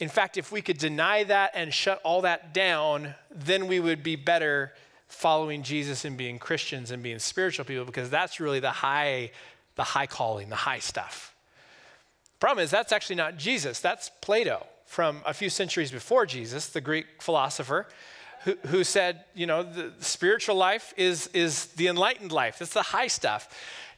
in 0.00 0.08
fact, 0.08 0.38
if 0.38 0.50
we 0.50 0.62
could 0.62 0.78
deny 0.78 1.24
that 1.24 1.52
and 1.54 1.72
shut 1.72 2.00
all 2.02 2.22
that 2.22 2.54
down, 2.54 3.14
then 3.30 3.66
we 3.68 3.78
would 3.78 4.02
be 4.02 4.16
better 4.16 4.72
following 5.10 5.62
Jesus 5.62 6.04
and 6.04 6.16
being 6.16 6.38
Christians 6.38 6.90
and 6.90 7.02
being 7.02 7.18
spiritual 7.18 7.64
people 7.64 7.84
because 7.84 8.10
that's 8.10 8.40
really 8.40 8.60
the 8.60 8.70
high, 8.70 9.30
the 9.76 9.84
high 9.84 10.06
calling, 10.06 10.48
the 10.48 10.56
high 10.56 10.78
stuff. 10.78 11.34
Problem 12.38 12.64
is, 12.64 12.70
that's 12.70 12.92
actually 12.92 13.16
not 13.16 13.36
Jesus. 13.36 13.80
That's 13.80 14.10
Plato 14.22 14.66
from 14.86 15.20
a 15.26 15.34
few 15.34 15.50
centuries 15.50 15.92
before 15.92 16.26
Jesus, 16.26 16.68
the 16.68 16.80
Greek 16.80 17.06
philosopher, 17.20 17.86
who, 18.44 18.56
who 18.68 18.82
said, 18.82 19.24
you 19.34 19.46
know, 19.46 19.62
the 19.62 19.92
spiritual 20.00 20.56
life 20.56 20.94
is, 20.96 21.28
is 21.34 21.66
the 21.66 21.86
enlightened 21.86 22.32
life. 22.32 22.58
That's 22.58 22.72
the 22.72 22.82
high 22.82 23.06
stuff. 23.06 23.54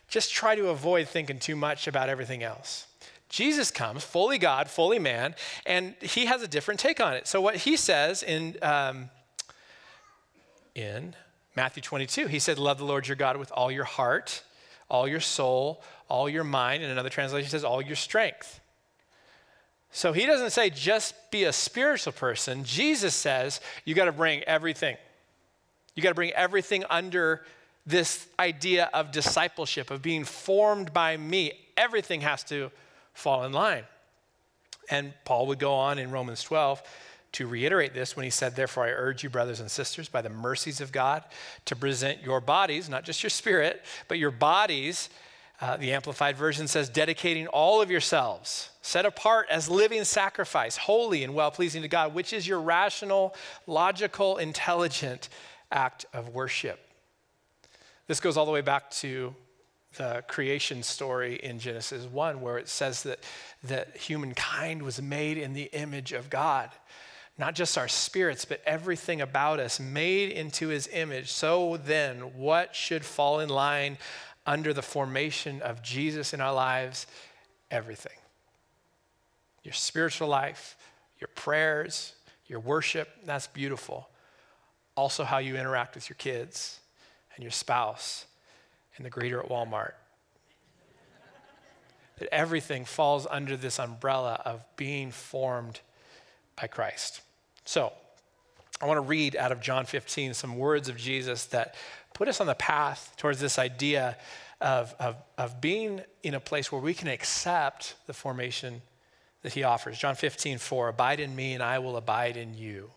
Just 0.08 0.32
try 0.32 0.54
to 0.56 0.68
avoid 0.68 1.08
thinking 1.08 1.38
too 1.38 1.56
much 1.56 1.86
about 1.86 2.08
everything 2.08 2.42
else. 2.42 2.86
Jesus 3.28 3.70
comes, 3.70 4.04
fully 4.04 4.36
God, 4.36 4.68
fully 4.68 4.98
man, 4.98 5.34
and 5.64 5.94
he 6.02 6.26
has 6.26 6.42
a 6.42 6.48
different 6.48 6.78
take 6.78 7.00
on 7.00 7.14
it. 7.14 7.26
So, 7.26 7.40
what 7.40 7.56
he 7.56 7.78
says 7.78 8.22
in, 8.22 8.56
um, 8.60 9.08
in 10.74 11.14
Matthew 11.54 11.82
22, 11.82 12.26
he 12.26 12.38
said, 12.38 12.58
Love 12.58 12.78
the 12.78 12.84
Lord 12.84 13.06
your 13.06 13.16
God 13.16 13.36
with 13.36 13.52
all 13.52 13.70
your 13.70 13.84
heart, 13.84 14.42
all 14.88 15.06
your 15.06 15.20
soul, 15.20 15.82
all 16.08 16.28
your 16.28 16.44
mind. 16.44 16.82
And 16.82 16.90
another 16.90 17.10
translation 17.10 17.50
says, 17.50 17.64
all 17.64 17.82
your 17.82 17.96
strength. 17.96 18.60
So, 19.90 20.12
he 20.12 20.24
doesn't 20.24 20.50
say 20.50 20.70
just 20.70 21.14
be 21.30 21.44
a 21.44 21.52
spiritual 21.52 22.12
person. 22.12 22.64
Jesus 22.64 23.14
says, 23.14 23.60
you 23.84 23.94
got 23.94 24.06
to 24.06 24.12
bring 24.12 24.42
everything. 24.44 24.96
You 25.94 26.02
got 26.02 26.10
to 26.10 26.14
bring 26.14 26.32
everything 26.32 26.84
under 26.88 27.44
this 27.84 28.26
idea 28.38 28.88
of 28.94 29.10
discipleship, 29.10 29.90
of 29.90 30.00
being 30.00 30.24
formed 30.24 30.92
by 30.92 31.16
me. 31.16 31.52
Everything 31.76 32.22
has 32.22 32.44
to 32.44 32.70
fall 33.12 33.44
in 33.44 33.52
line. 33.52 33.84
And 34.88 35.12
Paul 35.24 35.46
would 35.48 35.58
go 35.58 35.74
on 35.74 35.98
in 35.98 36.10
Romans 36.10 36.42
12 36.42 36.82
to 37.32 37.46
reiterate 37.46 37.94
this 37.94 38.14
when 38.14 38.24
he 38.24 38.30
said, 38.30 38.54
Therefore, 38.54 38.84
I 38.84 38.90
urge 38.90 39.22
you, 39.22 39.30
brothers 39.30 39.60
and 39.60 39.70
sisters, 39.70 40.08
by 40.08 40.22
the 40.22 40.30
mercies 40.30 40.80
of 40.80 40.92
God, 40.92 41.24
to 41.64 41.76
present 41.76 42.22
your 42.22 42.40
bodies, 42.40 42.88
not 42.88 43.04
just 43.04 43.22
your 43.22 43.30
spirit, 43.30 43.82
but 44.08 44.18
your 44.18 44.30
bodies. 44.30 45.08
Uh, 45.60 45.76
the 45.76 45.92
Amplified 45.92 46.36
Version 46.36 46.66
says, 46.66 46.88
dedicating 46.88 47.46
all 47.46 47.80
of 47.80 47.88
yourselves, 47.88 48.70
set 48.82 49.06
apart 49.06 49.46
as 49.48 49.70
living 49.70 50.02
sacrifice, 50.02 50.76
holy 50.76 51.22
and 51.22 51.34
well 51.34 51.52
pleasing 51.52 51.82
to 51.82 51.88
God, 51.88 52.14
which 52.14 52.32
is 52.32 52.48
your 52.48 52.60
rational, 52.60 53.34
logical, 53.68 54.38
intelligent 54.38 55.28
act 55.70 56.04
of 56.12 56.30
worship. 56.30 56.80
This 58.08 58.18
goes 58.18 58.36
all 58.36 58.44
the 58.44 58.52
way 58.52 58.60
back 58.60 58.90
to 58.90 59.34
the 59.96 60.24
creation 60.26 60.82
story 60.82 61.36
in 61.36 61.58
Genesis 61.58 62.06
1, 62.06 62.40
where 62.40 62.58
it 62.58 62.68
says 62.68 63.02
that, 63.04 63.20
that 63.64 63.96
humankind 63.96 64.82
was 64.82 65.00
made 65.00 65.38
in 65.38 65.52
the 65.52 65.70
image 65.72 66.12
of 66.12 66.30
God. 66.30 66.70
Not 67.42 67.56
just 67.56 67.76
our 67.76 67.88
spirits, 67.88 68.44
but 68.44 68.60
everything 68.64 69.20
about 69.20 69.58
us 69.58 69.80
made 69.80 70.30
into 70.30 70.68
his 70.68 70.88
image. 70.92 71.32
So 71.32 71.76
then, 71.76 72.36
what 72.36 72.76
should 72.76 73.04
fall 73.04 73.40
in 73.40 73.48
line 73.48 73.98
under 74.46 74.72
the 74.72 74.80
formation 74.80 75.60
of 75.60 75.82
Jesus 75.82 76.32
in 76.32 76.40
our 76.40 76.54
lives? 76.54 77.08
Everything. 77.68 78.12
Your 79.64 79.72
spiritual 79.74 80.28
life, 80.28 80.76
your 81.18 81.26
prayers, 81.34 82.12
your 82.46 82.60
worship, 82.60 83.08
that's 83.24 83.48
beautiful. 83.48 84.08
Also, 84.96 85.24
how 85.24 85.38
you 85.38 85.56
interact 85.56 85.96
with 85.96 86.08
your 86.08 86.16
kids 86.18 86.78
and 87.34 87.42
your 87.42 87.50
spouse 87.50 88.24
and 88.96 89.04
the 89.04 89.10
greeter 89.10 89.42
at 89.42 89.50
Walmart. 89.50 89.94
that 92.20 92.32
everything 92.32 92.84
falls 92.84 93.26
under 93.28 93.56
this 93.56 93.80
umbrella 93.80 94.40
of 94.44 94.64
being 94.76 95.10
formed 95.10 95.80
by 96.54 96.68
Christ. 96.68 97.20
So, 97.64 97.92
I 98.80 98.86
want 98.86 98.96
to 98.98 99.02
read 99.02 99.36
out 99.36 99.52
of 99.52 99.60
John 99.60 99.86
15 99.86 100.34
some 100.34 100.58
words 100.58 100.88
of 100.88 100.96
Jesus 100.96 101.46
that 101.46 101.76
put 102.14 102.26
us 102.26 102.40
on 102.40 102.48
the 102.48 102.54
path 102.54 103.14
towards 103.16 103.38
this 103.38 103.58
idea 103.58 104.16
of, 104.60 104.94
of, 104.98 105.16
of 105.38 105.60
being 105.60 106.00
in 106.22 106.34
a 106.34 106.40
place 106.40 106.72
where 106.72 106.80
we 106.80 106.92
can 106.92 107.08
accept 107.08 107.94
the 108.06 108.12
formation 108.12 108.82
that 109.42 109.52
he 109.52 109.62
offers. 109.62 109.98
John 109.98 110.16
15, 110.16 110.58
4, 110.58 110.88
abide 110.88 111.20
in 111.20 111.34
me 111.34 111.54
and 111.54 111.62
I 111.62 111.78
will 111.78 111.96
abide 111.96 112.36
in 112.36 112.54
you. 112.54 112.90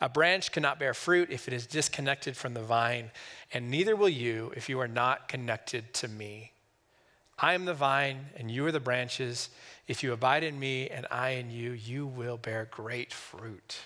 A 0.00 0.08
branch 0.08 0.52
cannot 0.52 0.78
bear 0.78 0.94
fruit 0.94 1.30
if 1.30 1.48
it 1.48 1.54
is 1.54 1.66
disconnected 1.66 2.36
from 2.36 2.54
the 2.54 2.62
vine, 2.62 3.10
and 3.52 3.70
neither 3.70 3.94
will 3.94 4.08
you 4.08 4.52
if 4.56 4.68
you 4.68 4.80
are 4.80 4.88
not 4.88 5.28
connected 5.28 5.94
to 5.94 6.08
me. 6.08 6.52
I 7.38 7.54
am 7.54 7.64
the 7.64 7.74
vine, 7.74 8.26
and 8.36 8.50
you 8.50 8.64
are 8.66 8.72
the 8.72 8.80
branches. 8.80 9.48
If 9.88 10.02
you 10.02 10.12
abide 10.12 10.44
in 10.44 10.58
me 10.58 10.88
and 10.88 11.06
I 11.10 11.30
in 11.30 11.50
you, 11.50 11.72
you 11.72 12.06
will 12.06 12.36
bear 12.36 12.68
great 12.70 13.12
fruit. 13.12 13.78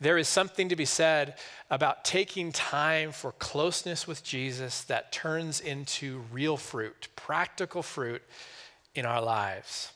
There 0.00 0.16
is 0.16 0.28
something 0.28 0.70
to 0.70 0.76
be 0.76 0.86
said 0.86 1.34
about 1.70 2.04
taking 2.04 2.52
time 2.52 3.12
for 3.12 3.32
closeness 3.32 4.06
with 4.06 4.24
Jesus 4.24 4.82
that 4.84 5.12
turns 5.12 5.60
into 5.60 6.22
real 6.32 6.56
fruit, 6.56 7.08
practical 7.16 7.82
fruit 7.82 8.22
in 8.94 9.04
our 9.04 9.20
lives. 9.20 9.92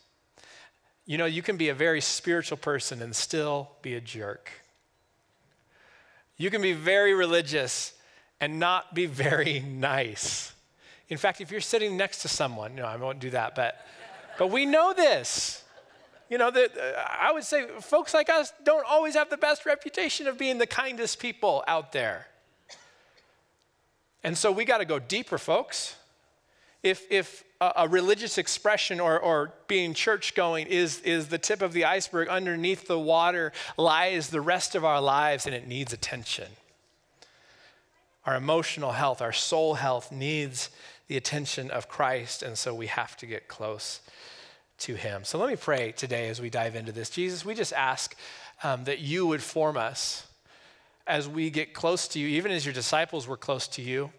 You 1.06 1.18
know, 1.18 1.24
you 1.24 1.40
can 1.42 1.56
be 1.56 1.70
a 1.70 1.74
very 1.74 2.00
spiritual 2.02 2.58
person 2.58 3.00
and 3.00 3.16
still 3.16 3.70
be 3.80 3.94
a 3.94 4.00
jerk. 4.00 4.50
You 6.36 6.50
can 6.50 6.60
be 6.60 6.72
very 6.72 7.14
religious 7.14 7.94
and 8.40 8.58
not 8.58 8.94
be 8.94 9.06
very 9.06 9.60
nice. 9.60 10.53
In 11.08 11.18
fact, 11.18 11.40
if 11.40 11.50
you're 11.50 11.60
sitting 11.60 11.96
next 11.96 12.22
to 12.22 12.28
someone, 12.28 12.74
no, 12.74 12.84
I 12.84 12.96
won't 12.96 13.20
do 13.20 13.30
that, 13.30 13.54
but, 13.54 13.76
but 14.38 14.50
we 14.50 14.66
know 14.66 14.94
this. 14.94 15.62
You 16.30 16.38
know, 16.38 16.48
uh, 16.48 16.68
I 17.20 17.30
would 17.32 17.44
say 17.44 17.66
folks 17.80 18.14
like 18.14 18.30
us 18.30 18.52
don't 18.64 18.84
always 18.88 19.14
have 19.14 19.28
the 19.28 19.36
best 19.36 19.66
reputation 19.66 20.26
of 20.26 20.38
being 20.38 20.58
the 20.58 20.66
kindest 20.66 21.18
people 21.18 21.62
out 21.68 21.92
there. 21.92 22.28
And 24.22 24.36
so 24.36 24.50
we 24.50 24.64
got 24.64 24.78
to 24.78 24.86
go 24.86 24.98
deeper, 24.98 25.36
folks. 25.36 25.96
If, 26.82 27.06
if 27.10 27.44
a, 27.60 27.88
religious 27.88 28.38
expression 28.38 29.00
or, 29.00 29.18
or 29.18 29.52
being 29.68 29.94
church 29.94 30.34
going 30.34 30.66
is, 30.66 31.00
is 31.00 31.28
the 31.28 31.38
tip 31.38 31.62
of 31.62 31.72
the 31.72 31.84
iceberg. 31.84 32.28
Underneath 32.28 32.86
the 32.86 32.98
water 32.98 33.52
lies 33.76 34.30
the 34.30 34.40
rest 34.40 34.74
of 34.74 34.84
our 34.84 35.00
lives, 35.00 35.46
and 35.46 35.54
it 35.54 35.66
needs 35.66 35.92
attention. 35.92 36.48
Our 38.26 38.36
emotional 38.36 38.92
health, 38.92 39.20
our 39.20 39.32
soul 39.32 39.74
health 39.74 40.10
needs 40.10 40.70
the 41.08 41.16
attention 41.16 41.70
of 41.70 41.88
Christ, 41.88 42.42
and 42.42 42.56
so 42.56 42.74
we 42.74 42.86
have 42.86 43.16
to 43.18 43.26
get 43.26 43.48
close 43.48 44.00
to 44.78 44.94
Him. 44.94 45.24
So 45.24 45.38
let 45.38 45.50
me 45.50 45.56
pray 45.56 45.92
today 45.92 46.28
as 46.28 46.40
we 46.40 46.50
dive 46.50 46.76
into 46.76 46.92
this. 46.92 47.10
Jesus, 47.10 47.44
we 47.44 47.54
just 47.54 47.72
ask 47.72 48.16
um, 48.62 48.84
that 48.84 49.00
you 49.00 49.26
would 49.26 49.42
form 49.42 49.76
us 49.76 50.26
as 51.06 51.28
we 51.28 51.50
get 51.50 51.74
close 51.74 52.08
to 52.08 52.18
you, 52.18 52.28
even 52.28 52.50
as 52.50 52.64
your 52.64 52.72
disciples 52.72 53.28
were 53.28 53.36
close 53.36 53.68
to 53.68 53.82
you. 53.82 54.10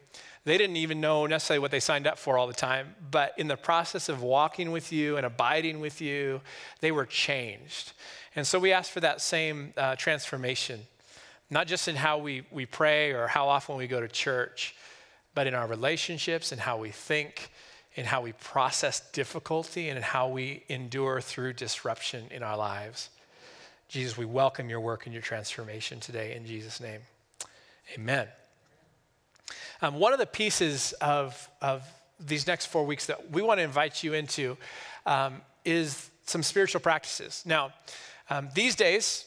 They 0.44 0.60
didn't 0.60 0.76
even 0.76 1.02
know 1.02 1.26
necessarily 1.26 1.60
what 1.60 1.72
they 1.72 1.80
signed 1.80 2.06
up 2.06 2.20
for 2.20 2.38
all 2.38 2.46
the 2.46 2.54
time, 2.54 2.96
but 3.10 3.34
in 3.38 3.48
the 3.48 3.58
process 3.58 4.10
of 4.10 4.22
walking 4.22 4.72
with 4.72 4.92
you 4.94 5.18
and 5.18 5.26
abiding 5.26 5.80
with 5.80 6.02
you, 6.02 6.42
they 6.82 6.92
were 6.92 7.08
changed. 7.08 7.94
And 8.36 8.46
so 8.46 8.60
we 8.60 8.72
ask 8.72 8.92
for 8.92 9.00
that 9.00 9.22
same 9.22 9.74
uh, 9.76 9.96
transformation, 9.96 10.82
not 11.50 11.66
just 11.66 11.88
in 11.88 11.96
how 11.96 12.20
we, 12.20 12.44
we 12.52 12.68
pray 12.68 13.12
or 13.12 13.26
how 13.26 13.48
often 13.48 13.76
we 13.76 13.88
go 13.88 14.00
to 14.00 14.08
church, 14.08 14.76
but 15.36 15.46
in 15.46 15.54
our 15.54 15.68
relationships 15.68 16.52
and 16.52 16.60
how 16.60 16.78
we 16.78 16.90
think, 16.90 17.50
in 17.96 18.06
how 18.06 18.22
we 18.22 18.32
process 18.32 19.02
difficulty, 19.12 19.90
and 19.90 20.04
how 20.04 20.28
we 20.28 20.64
endure 20.70 21.22
through 21.22 21.54
disruption 21.54 22.26
in 22.32 22.42
our 22.42 22.58
lives. 22.58 23.10
Jesus, 23.88 24.18
we 24.18 24.26
welcome 24.26 24.70
your 24.70 24.80
work 24.80 25.06
and 25.06 25.14
your 25.14 25.22
transformation 25.22 26.00
today 26.00 26.36
in 26.36 26.46
Jesus' 26.46 26.80
name. 26.82 27.02
Amen. 27.94 28.28
Um, 29.82 30.00
one 30.00 30.14
of 30.14 30.20
the 30.20 30.26
pieces 30.26 30.94
of, 30.94 31.50
of 31.62 31.84
these 32.20 32.48
next 32.48 32.68
four 32.68 32.86
weeks 32.86 33.06
that 33.06 33.32
we 33.32 33.42
want 33.42 33.60
to 33.60 33.64
invite 33.64 34.04
you 34.04 34.14
into 34.14 34.58
um, 35.06 35.42
is 35.64 36.10
some 36.26 36.42
spiritual 36.42 36.82
practices. 36.82 37.44
Now, 37.46 37.74
um, 38.30 38.50
these 38.56 38.76
days, 38.76 39.26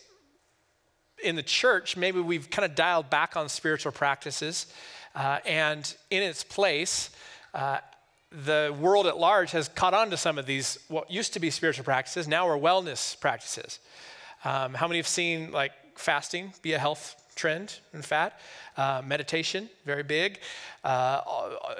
in 1.22 1.36
the 1.36 1.42
church, 1.42 1.96
maybe 1.96 2.20
we've 2.20 2.50
kind 2.50 2.64
of 2.64 2.74
dialed 2.74 3.10
back 3.10 3.36
on 3.36 3.48
spiritual 3.48 3.92
practices, 3.92 4.66
uh, 5.14 5.38
and 5.46 5.94
in 6.10 6.22
its 6.22 6.44
place, 6.44 7.10
uh, 7.54 7.78
the 8.30 8.74
world 8.78 9.06
at 9.06 9.16
large 9.16 9.52
has 9.52 9.68
caught 9.68 9.94
on 9.94 10.10
to 10.10 10.16
some 10.16 10.38
of 10.38 10.46
these, 10.46 10.78
what 10.88 11.10
used 11.10 11.32
to 11.32 11.40
be 11.40 11.50
spiritual 11.50 11.84
practices, 11.84 12.28
now 12.28 12.48
are 12.48 12.58
wellness 12.58 13.18
practices. 13.18 13.80
Um, 14.44 14.74
how 14.74 14.86
many 14.86 14.98
have 14.98 15.08
seen 15.08 15.50
like 15.50 15.72
fasting 15.96 16.52
be 16.62 16.74
a 16.74 16.78
health 16.78 17.16
trend 17.38 17.78
in 17.94 18.02
fat. 18.02 18.38
Uh, 18.76 19.00
meditation, 19.04 19.70
very 19.86 20.02
big. 20.02 20.40
Uh, 20.84 21.20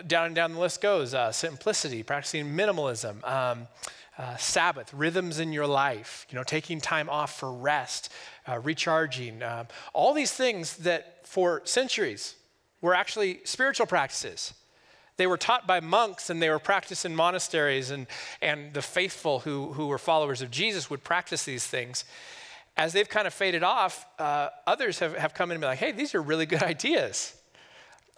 down 0.07 0.27
and 0.27 0.35
down 0.35 0.55
the 0.55 0.61
list 0.61 0.81
goes. 0.81 1.13
Uh, 1.13 1.31
simplicity, 1.33 2.03
practicing 2.03 2.47
minimalism. 2.47 3.23
Um, 3.29 3.69
uh, 4.17 4.37
Sabbath, 4.37 4.93
rhythms 4.95 5.39
in 5.39 5.53
your 5.53 5.67
life, 5.67 6.27
you 6.31 6.37
know, 6.37 6.43
taking 6.43 6.81
time 6.81 7.09
off 7.09 7.39
for 7.39 7.53
rest, 7.53 8.13
uh, 8.49 8.59
recharging, 8.59 9.43
um, 9.45 9.69
all 9.93 10.13
these 10.13 10.33
things 10.33 10.79
that 10.79 11.25
for 11.25 11.63
centuries 11.65 12.35
were 12.81 12.95
actually 12.95 13.41
spiritual 13.45 13.87
practices. 13.87 14.55
They 15.17 15.27
were 15.27 15.37
taught 15.37 15.67
by 15.67 15.81
monks 15.81 16.31
and 16.31 16.41
they 16.41 16.49
were 16.49 16.61
practiced 16.61 17.05
in 17.05 17.17
monasteries, 17.17 17.91
and, 17.91 18.07
and 18.41 18.73
the 18.73 18.83
faithful 18.83 19.41
who, 19.41 19.73
who 19.73 19.89
were 19.89 19.99
followers 19.99 20.43
of 20.43 20.51
Jesus 20.51 20.89
would 20.91 21.03
practice 21.03 21.45
these 21.45 21.67
things 21.67 22.05
as 22.79 22.93
they've 22.93 23.09
kind 23.09 23.27
of 23.27 23.35
faded 23.35 23.65
off, 23.65 24.07
uh, 24.21 24.49
others 24.67 25.01
have, 25.01 25.17
have 25.17 25.35
come 25.35 25.51
in 25.51 25.57
and 25.57 25.61
be 25.61 25.67
like, 25.67 25.79
hey, 25.79 25.91
these 25.91 26.15
are 26.15 26.23
really 26.23 26.47
good 26.47 26.63
ideas. 26.75 27.35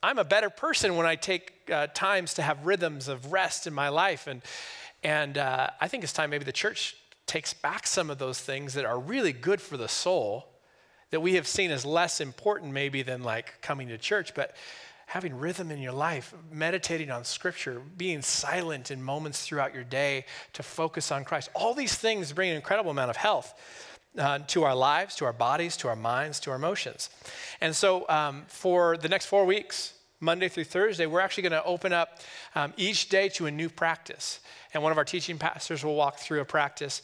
I'm 0.02 0.18
a 0.18 0.24
better 0.24 0.50
person 0.50 0.96
when 0.96 1.06
I 1.06 1.16
take 1.16 1.52
uh, 1.72 1.88
times 1.88 2.34
to 2.34 2.42
have 2.42 2.64
rhythms 2.64 3.08
of 3.08 3.32
rest 3.32 3.66
in 3.66 3.74
my 3.74 3.88
life. 3.88 4.26
And, 4.26 4.42
and 5.02 5.38
uh, 5.38 5.70
I 5.80 5.88
think 5.88 6.04
it's 6.04 6.12
time 6.12 6.30
maybe 6.30 6.44
the 6.44 6.52
church 6.52 6.96
takes 7.26 7.54
back 7.54 7.86
some 7.86 8.10
of 8.10 8.18
those 8.18 8.38
things 8.38 8.74
that 8.74 8.84
are 8.84 8.98
really 8.98 9.32
good 9.32 9.60
for 9.60 9.76
the 9.76 9.88
soul 9.88 10.46
that 11.10 11.20
we 11.20 11.34
have 11.34 11.46
seen 11.46 11.70
as 11.70 11.84
less 11.84 12.20
important 12.20 12.72
maybe 12.72 13.02
than 13.02 13.22
like 13.22 13.60
coming 13.60 13.88
to 13.88 13.98
church, 13.98 14.34
but 14.34 14.54
having 15.06 15.36
rhythm 15.36 15.72
in 15.72 15.80
your 15.80 15.92
life, 15.92 16.32
meditating 16.52 17.10
on 17.10 17.24
scripture, 17.24 17.82
being 17.96 18.22
silent 18.22 18.92
in 18.92 19.02
moments 19.02 19.44
throughout 19.44 19.74
your 19.74 19.82
day 19.82 20.24
to 20.52 20.62
focus 20.62 21.10
on 21.10 21.24
Christ. 21.24 21.50
All 21.52 21.74
these 21.74 21.94
things 21.94 22.32
bring 22.32 22.50
an 22.50 22.56
incredible 22.56 22.92
amount 22.92 23.10
of 23.10 23.16
health 23.16 23.54
uh, 24.16 24.38
to 24.46 24.62
our 24.62 24.74
lives, 24.74 25.16
to 25.16 25.24
our 25.24 25.32
bodies, 25.32 25.76
to 25.78 25.88
our 25.88 25.96
minds, 25.96 26.38
to 26.40 26.50
our 26.50 26.56
emotions. 26.56 27.10
And 27.60 27.74
so 27.74 28.08
um, 28.08 28.44
for 28.46 28.96
the 28.96 29.08
next 29.08 29.26
four 29.26 29.44
weeks, 29.44 29.94
Monday 30.20 30.48
through 30.48 30.64
Thursday, 30.64 31.06
we're 31.06 31.20
actually 31.20 31.42
going 31.42 31.60
to 31.60 31.64
open 31.64 31.92
up 31.92 32.20
um, 32.54 32.72
each 32.76 33.08
day 33.08 33.28
to 33.30 33.46
a 33.46 33.50
new 33.50 33.68
practice. 33.68 34.40
And 34.72 34.82
one 34.82 34.92
of 34.92 34.98
our 34.98 35.04
teaching 35.04 35.38
pastors 35.38 35.82
will 35.82 35.96
walk 35.96 36.18
through 36.18 36.40
a 36.40 36.44
practice. 36.44 37.02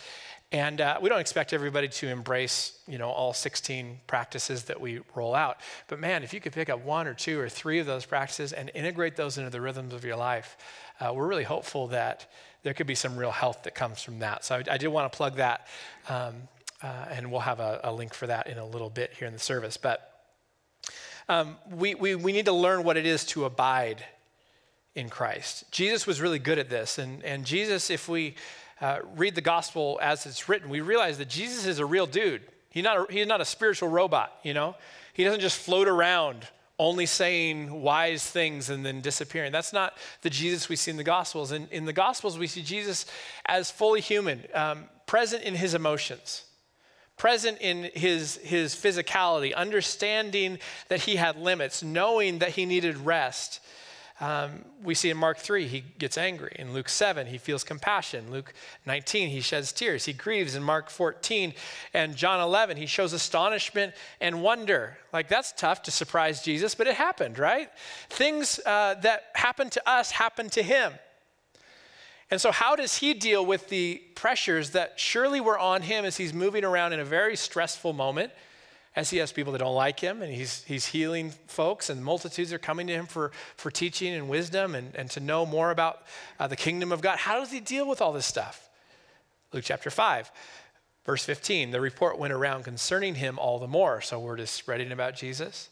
And 0.53 0.81
uh, 0.81 0.99
we 1.03 1.09
don't 1.09 1.19
expect 1.19 1.53
everybody 1.53 1.89
to 1.89 2.07
embrace, 2.07 2.79
you 2.87 2.99
know, 2.99 3.11
all 3.11 3.33
16 3.33 3.99
practices 4.07 4.65
that 4.65 4.81
we 4.81 5.01
roll 5.15 5.35
out. 5.35 5.59
But 5.89 5.99
man, 5.99 6.23
if 6.23 6.33
you 6.33 6.41
could 6.41 6.53
pick 6.53 6.71
up 6.71 6.85
one 6.85 7.09
or 7.09 7.15
two 7.15 7.41
or 7.41 7.49
three 7.49 7.81
of 7.81 7.87
those 7.87 8.07
practices 8.07 8.53
and 8.53 8.71
integrate 8.73 9.17
those 9.17 9.39
into 9.39 9.51
the 9.51 9.61
rhythms 9.61 9.93
of 9.93 10.05
your 10.05 10.17
life, 10.17 10.57
uh, 11.01 11.13
we're 11.13 11.27
really 11.27 11.45
hopeful 11.45 11.89
that 11.89 12.31
there 12.63 12.75
could 12.75 12.87
be 12.87 12.95
some 12.95 13.17
real 13.17 13.33
health 13.33 13.65
that 13.65 13.75
comes 13.75 14.03
from 14.03 14.21
that. 14.21 14.45
So 14.45 14.57
I, 14.57 14.75
I 14.75 14.79
did 14.79 14.89
want 14.89 15.11
to 15.11 15.17
plug 15.17 15.37
that. 15.37 15.67
Um, 16.09 16.35
uh, 16.83 17.07
and 17.11 17.31
we'll 17.31 17.41
have 17.41 17.59
a, 17.59 17.81
a, 17.85 17.93
link 17.93 18.13
for 18.13 18.27
that 18.27 18.49
in 18.49 18.59
a 18.59 18.67
little 18.67 18.91
bit 18.91 19.13
here 19.19 19.27
in 19.27 19.33
the 19.33 19.41
service. 19.41 19.79
But 19.79 20.13
um, 21.29 21.57
we, 21.71 21.95
we, 21.95 22.15
we 22.15 22.33
need 22.33 22.45
to 22.45 22.53
learn 22.53 22.85
what 22.85 22.97
it 22.97 23.07
is 23.07 23.25
to 23.27 23.47
abide 23.47 24.05
in 24.95 25.09
Christ. 25.09 25.65
Jesus 25.71 26.07
was 26.07 26.21
really 26.21 26.39
good 26.39 26.59
at 26.59 26.69
this. 26.69 26.99
And, 26.99 27.25
and 27.25 27.47
Jesus, 27.47 27.91
if 27.91 28.09
we 28.09 28.35
uh, 28.81 28.99
read 29.17 29.35
the 29.35 29.41
gospel 29.41 29.99
as 30.03 30.27
it's 30.27 30.49
written, 30.49 30.69
we 30.69 30.81
realize 30.81 31.19
that 31.19 31.29
Jesus 31.29 31.67
is 31.67 31.79
a 31.79 31.87
real 31.87 32.07
dude. 32.07 32.43
He's 32.71 32.85
not 32.85 32.99
a, 32.99 33.13
he's 33.13 33.27
not 33.27 33.41
a 33.41 33.45
spiritual 33.45 33.89
robot, 33.89 34.33
you 34.43 34.53
know? 34.55 34.75
He 35.15 35.25
doesn't 35.25 35.41
just 35.41 35.59
float 35.59 35.89
around 35.89 36.47
only 36.79 37.07
saying 37.07 37.73
wise 37.73 38.29
things 38.29 38.69
and 38.69 38.85
then 38.85 39.01
disappearing. 39.01 39.51
That's 39.51 39.73
not 39.73 39.97
the 40.21 40.31
Jesus 40.31 40.69
we 40.69 40.77
see 40.77 40.91
in 40.91 40.99
the 40.99 41.05
Gospels. 41.05 41.53
In, 41.53 41.69
in 41.71 41.87
the 41.87 41.93
Gospels, 41.93 42.39
we 42.39 42.47
see 42.47 42.63
Jesus 42.63 43.07
as 43.47 43.71
fully 43.71 44.03
human, 44.03 44.45
um, 44.53 44.85
present 45.07 45.43
in 45.43 45.55
his 45.55 45.73
emotions, 45.73 46.45
present 47.17 47.59
in 47.63 47.91
his, 47.95 48.37
his 48.43 48.75
physicality, 48.75 49.55
understanding 49.55 50.59
that 50.89 51.01
he 51.01 51.17
had 51.17 51.39
limits, 51.39 51.83
knowing 51.83 52.41
that 52.41 52.51
he 52.51 52.67
needed 52.67 52.99
rest. 52.99 53.61
Um, 54.19 54.65
we 54.83 54.95
see 54.95 55.11
in 55.11 55.17
Mark 55.19 55.37
3, 55.37 55.67
he 55.67 55.85
gets 55.99 56.17
angry. 56.17 56.57
In 56.59 56.73
Luke 56.73 56.89
7, 56.89 57.27
he 57.27 57.37
feels 57.37 57.63
compassion. 57.65 58.31
Luke 58.31 58.55
19, 58.87 59.29
he 59.29 59.41
sheds 59.41 59.73
tears. 59.73 60.07
He 60.07 60.15
grieves. 60.15 60.55
In 60.55 60.63
Mark 60.63 60.89
14 60.89 61.53
and 61.93 62.17
John 62.17 62.41
11, 62.41 62.79
he 62.79 62.87
shows 62.87 63.13
astonishment 63.13 63.93
and 64.21 64.43
wonder. 64.43 64.97
Like, 65.13 65.29
that's 65.29 65.53
tough 65.53 65.83
to 65.83 65.91
surprise 65.91 66.41
Jesus, 66.41 66.75
but 66.75 66.87
it 66.87 66.95
happened, 66.95 67.39
right? 67.39 67.69
Things 68.09 68.59
uh, 68.65 68.95
that 69.03 69.25
happened 69.35 69.73
to 69.73 69.89
us 69.89 70.13
happened 70.13 70.53
to 70.53 70.63
him. 70.63 70.95
And 72.31 72.41
so, 72.41 72.51
how 72.51 72.75
does 72.75 72.97
he 72.97 73.13
deal 73.15 73.45
with 73.45 73.69
the 73.69 74.03
pressures 74.15 74.71
that 74.71 74.99
surely 74.99 75.41
were 75.41 75.59
on 75.59 75.83
him 75.83 76.05
as 76.05 76.17
he's 76.17 76.33
moving 76.33 76.65
around 76.65 76.93
in 76.93 77.01
a 77.01 77.05
very 77.05 77.37
stressful 77.37 77.93
moment? 77.93 78.33
As 78.97 79.11
he 79.11 79.19
has 79.19 79.31
people 79.31 79.53
that 79.53 79.59
don't 79.59 79.75
like 79.75 80.01
him 80.01 80.23
and 80.23 80.33
he's, 80.33 80.65
he's 80.65 80.87
healing 80.87 81.31
folks 81.47 81.91
and 81.91 82.03
multitudes 82.03 82.53
are 82.53 82.59
coming 82.59 82.87
to 82.87 82.95
him 82.95 83.07
for, 83.07 83.31
for 83.57 83.71
teaching 83.71 84.15
and 84.15 84.29
wisdom 84.29 84.75
and, 84.75 84.97
and 84.97 85.11
to 85.11 85.21
know 85.21 85.45
more 85.45 85.71
about 85.71 86.03
uh, 86.41 86.47
the 86.47 86.57
kingdom 86.57 86.91
of 86.91 87.03
god. 87.03 87.19
How 87.19 87.39
does 87.39 87.53
he 87.53 87.61
deal 87.61 87.87
with 87.87 88.01
all 88.01 88.13
this 88.13 88.25
stuff? 88.25 88.69
Luke 89.53 89.65
chapter 89.65 89.91
5 89.91 90.33
verse 91.05 91.25
15 91.25 91.71
the 91.71 91.81
report 91.81 92.19
went 92.19 92.33
around 92.33 92.65
concerning 92.65 93.15
him 93.15 93.39
all 93.39 93.59
the 93.59 93.69
more. 93.69 94.01
So 94.01 94.19
we're 94.19 94.39
just 94.39 94.55
spreading 94.55 94.91
about 94.91 95.15
jesus. 95.15 95.69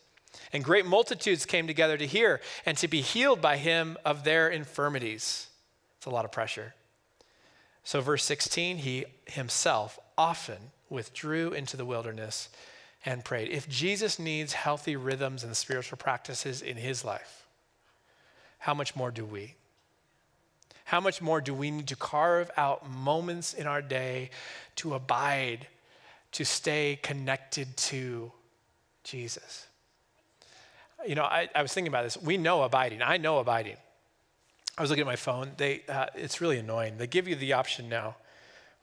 And 0.52 0.62
great 0.62 0.84
multitudes 0.84 1.46
came 1.46 1.66
together 1.66 1.96
to 1.96 2.06
hear 2.06 2.40
and 2.66 2.76
to 2.78 2.88
be 2.88 3.00
healed 3.00 3.40
by 3.40 3.56
him 3.56 3.96
of 4.04 4.24
their 4.24 4.48
infirmities. 4.48 5.48
It's 5.96 6.06
a 6.06 6.10
lot 6.10 6.26
of 6.26 6.32
pressure. 6.32 6.74
So 7.84 8.02
verse 8.02 8.22
16 8.24 8.78
he 8.78 9.06
himself 9.26 9.98
often 10.18 10.58
withdrew 10.90 11.52
into 11.54 11.78
the 11.78 11.86
wilderness 11.86 12.50
and 13.04 13.24
prayed. 13.24 13.50
If 13.50 13.68
Jesus 13.68 14.18
needs 14.18 14.52
healthy 14.52 14.96
rhythms 14.96 15.44
and 15.44 15.56
spiritual 15.56 15.98
practices 15.98 16.62
in 16.62 16.76
his 16.76 17.04
life, 17.04 17.46
how 18.58 18.74
much 18.74 18.96
more 18.96 19.10
do 19.10 19.24
we? 19.24 19.54
How 20.84 21.00
much 21.00 21.20
more 21.20 21.40
do 21.40 21.54
we 21.54 21.70
need 21.70 21.88
to 21.88 21.96
carve 21.96 22.50
out 22.56 22.88
moments 22.88 23.54
in 23.54 23.66
our 23.66 23.82
day 23.82 24.30
to 24.76 24.94
abide, 24.94 25.66
to 26.32 26.44
stay 26.44 26.98
connected 27.02 27.76
to 27.76 28.32
Jesus? 29.02 29.66
You 31.06 31.14
know, 31.14 31.24
I, 31.24 31.48
I 31.54 31.62
was 31.62 31.72
thinking 31.72 31.92
about 31.92 32.04
this. 32.04 32.16
We 32.16 32.36
know 32.36 32.62
abiding. 32.62 33.02
I 33.02 33.18
know 33.18 33.38
abiding. 33.38 33.76
I 34.76 34.82
was 34.82 34.90
looking 34.90 35.02
at 35.02 35.06
my 35.06 35.16
phone. 35.16 35.52
They, 35.56 35.82
uh, 35.88 36.06
it's 36.14 36.40
really 36.40 36.58
annoying. 36.58 36.96
They 36.96 37.06
give 37.06 37.28
you 37.28 37.36
the 37.36 37.52
option 37.52 37.88
now 37.88 38.16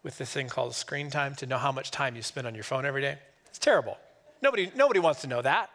with 0.04 0.18
this 0.18 0.32
thing 0.32 0.48
called 0.48 0.74
screen 0.74 1.10
time 1.10 1.36
to 1.36 1.46
know 1.46 1.58
how 1.58 1.72
much 1.72 1.92
time 1.92 2.16
you 2.16 2.22
spend 2.22 2.48
on 2.48 2.56
your 2.56 2.64
phone 2.64 2.86
every 2.86 3.02
day. 3.02 3.18
It's 3.48 3.60
terrible. 3.60 3.98
Nobody, 4.42 4.72
nobody 4.76 5.00
wants 5.00 5.22
to 5.22 5.28
know 5.28 5.42
that. 5.42 5.70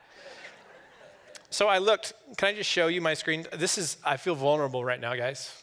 So 1.50 1.68
I 1.68 1.78
looked. 1.78 2.12
Can 2.36 2.48
I 2.48 2.54
just 2.54 2.68
show 2.68 2.88
you 2.88 3.00
my 3.00 3.14
screen? 3.14 3.46
This 3.56 3.78
is, 3.78 3.96
I 4.04 4.16
feel 4.16 4.34
vulnerable 4.34 4.84
right 4.84 5.00
now, 5.00 5.14
guys. 5.14 5.62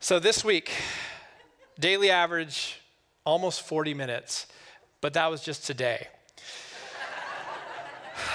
So 0.00 0.18
this 0.18 0.44
week, 0.44 0.70
daily 1.78 2.10
average, 2.10 2.80
almost 3.24 3.62
40 3.62 3.92
minutes, 3.92 4.46
but 5.00 5.12
that 5.14 5.30
was 5.30 5.42
just 5.42 5.66
today. 5.66 6.06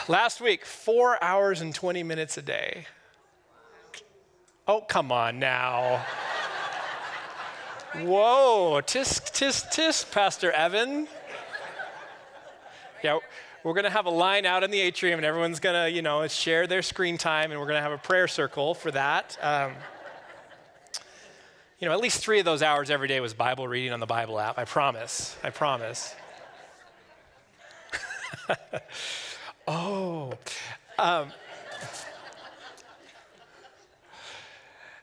Last 0.07 0.41
week, 0.41 0.65
four 0.65 1.23
hours 1.23 1.61
and 1.61 1.73
20 1.73 2.03
minutes 2.03 2.37
a 2.37 2.41
day. 2.41 2.85
Oh, 4.67 4.81
come 4.81 5.11
on 5.11 5.39
now. 5.39 6.05
Whoa, 7.95 8.81
tisk, 8.83 9.31
tisk, 9.31 9.71
tisk, 9.71 10.11
Pastor 10.11 10.51
Evan. 10.51 11.07
Yeah, 13.03 13.17
we're 13.63 13.73
going 13.73 13.85
to 13.85 13.89
have 13.89 14.05
a 14.05 14.11
line 14.11 14.45
out 14.45 14.63
in 14.63 14.69
the 14.69 14.79
atrium, 14.79 15.17
and 15.17 15.25
everyone's 15.25 15.59
going 15.59 15.85
to, 15.85 15.89
you 15.89 16.03
know, 16.03 16.27
share 16.27 16.67
their 16.67 16.83
screen 16.83 17.17
time, 17.17 17.51
and 17.51 17.59
we're 17.59 17.65
going 17.65 17.77
to 17.77 17.81
have 17.81 17.91
a 17.91 17.97
prayer 17.97 18.27
circle 18.27 18.75
for 18.75 18.91
that. 18.91 19.37
Um, 19.41 19.73
you 21.79 21.87
know, 21.87 21.93
at 21.93 21.99
least 21.99 22.19
three 22.23 22.37
of 22.37 22.45
those 22.45 22.61
hours 22.61 22.91
every 22.91 23.07
day 23.07 23.19
was 23.19 23.33
Bible 23.33 23.67
reading 23.67 23.91
on 23.91 23.99
the 23.99 24.05
Bible 24.05 24.39
app. 24.39 24.59
I 24.59 24.65
promise. 24.65 25.35
I 25.43 25.49
promise. 25.49 26.13
oh. 29.67 30.33
Um, 30.99 31.31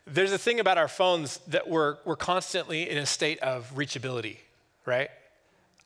there's 0.07 0.31
a 0.31 0.39
thing 0.39 0.61
about 0.61 0.79
our 0.79 0.89
phones 0.89 1.39
that 1.49 1.69
we're, 1.69 1.97
we're 2.05 2.15
constantly 2.15 2.89
in 2.89 2.99
a 2.99 3.07
state 3.07 3.41
of 3.41 3.73
reachability, 3.75 4.37
right? 4.87 5.11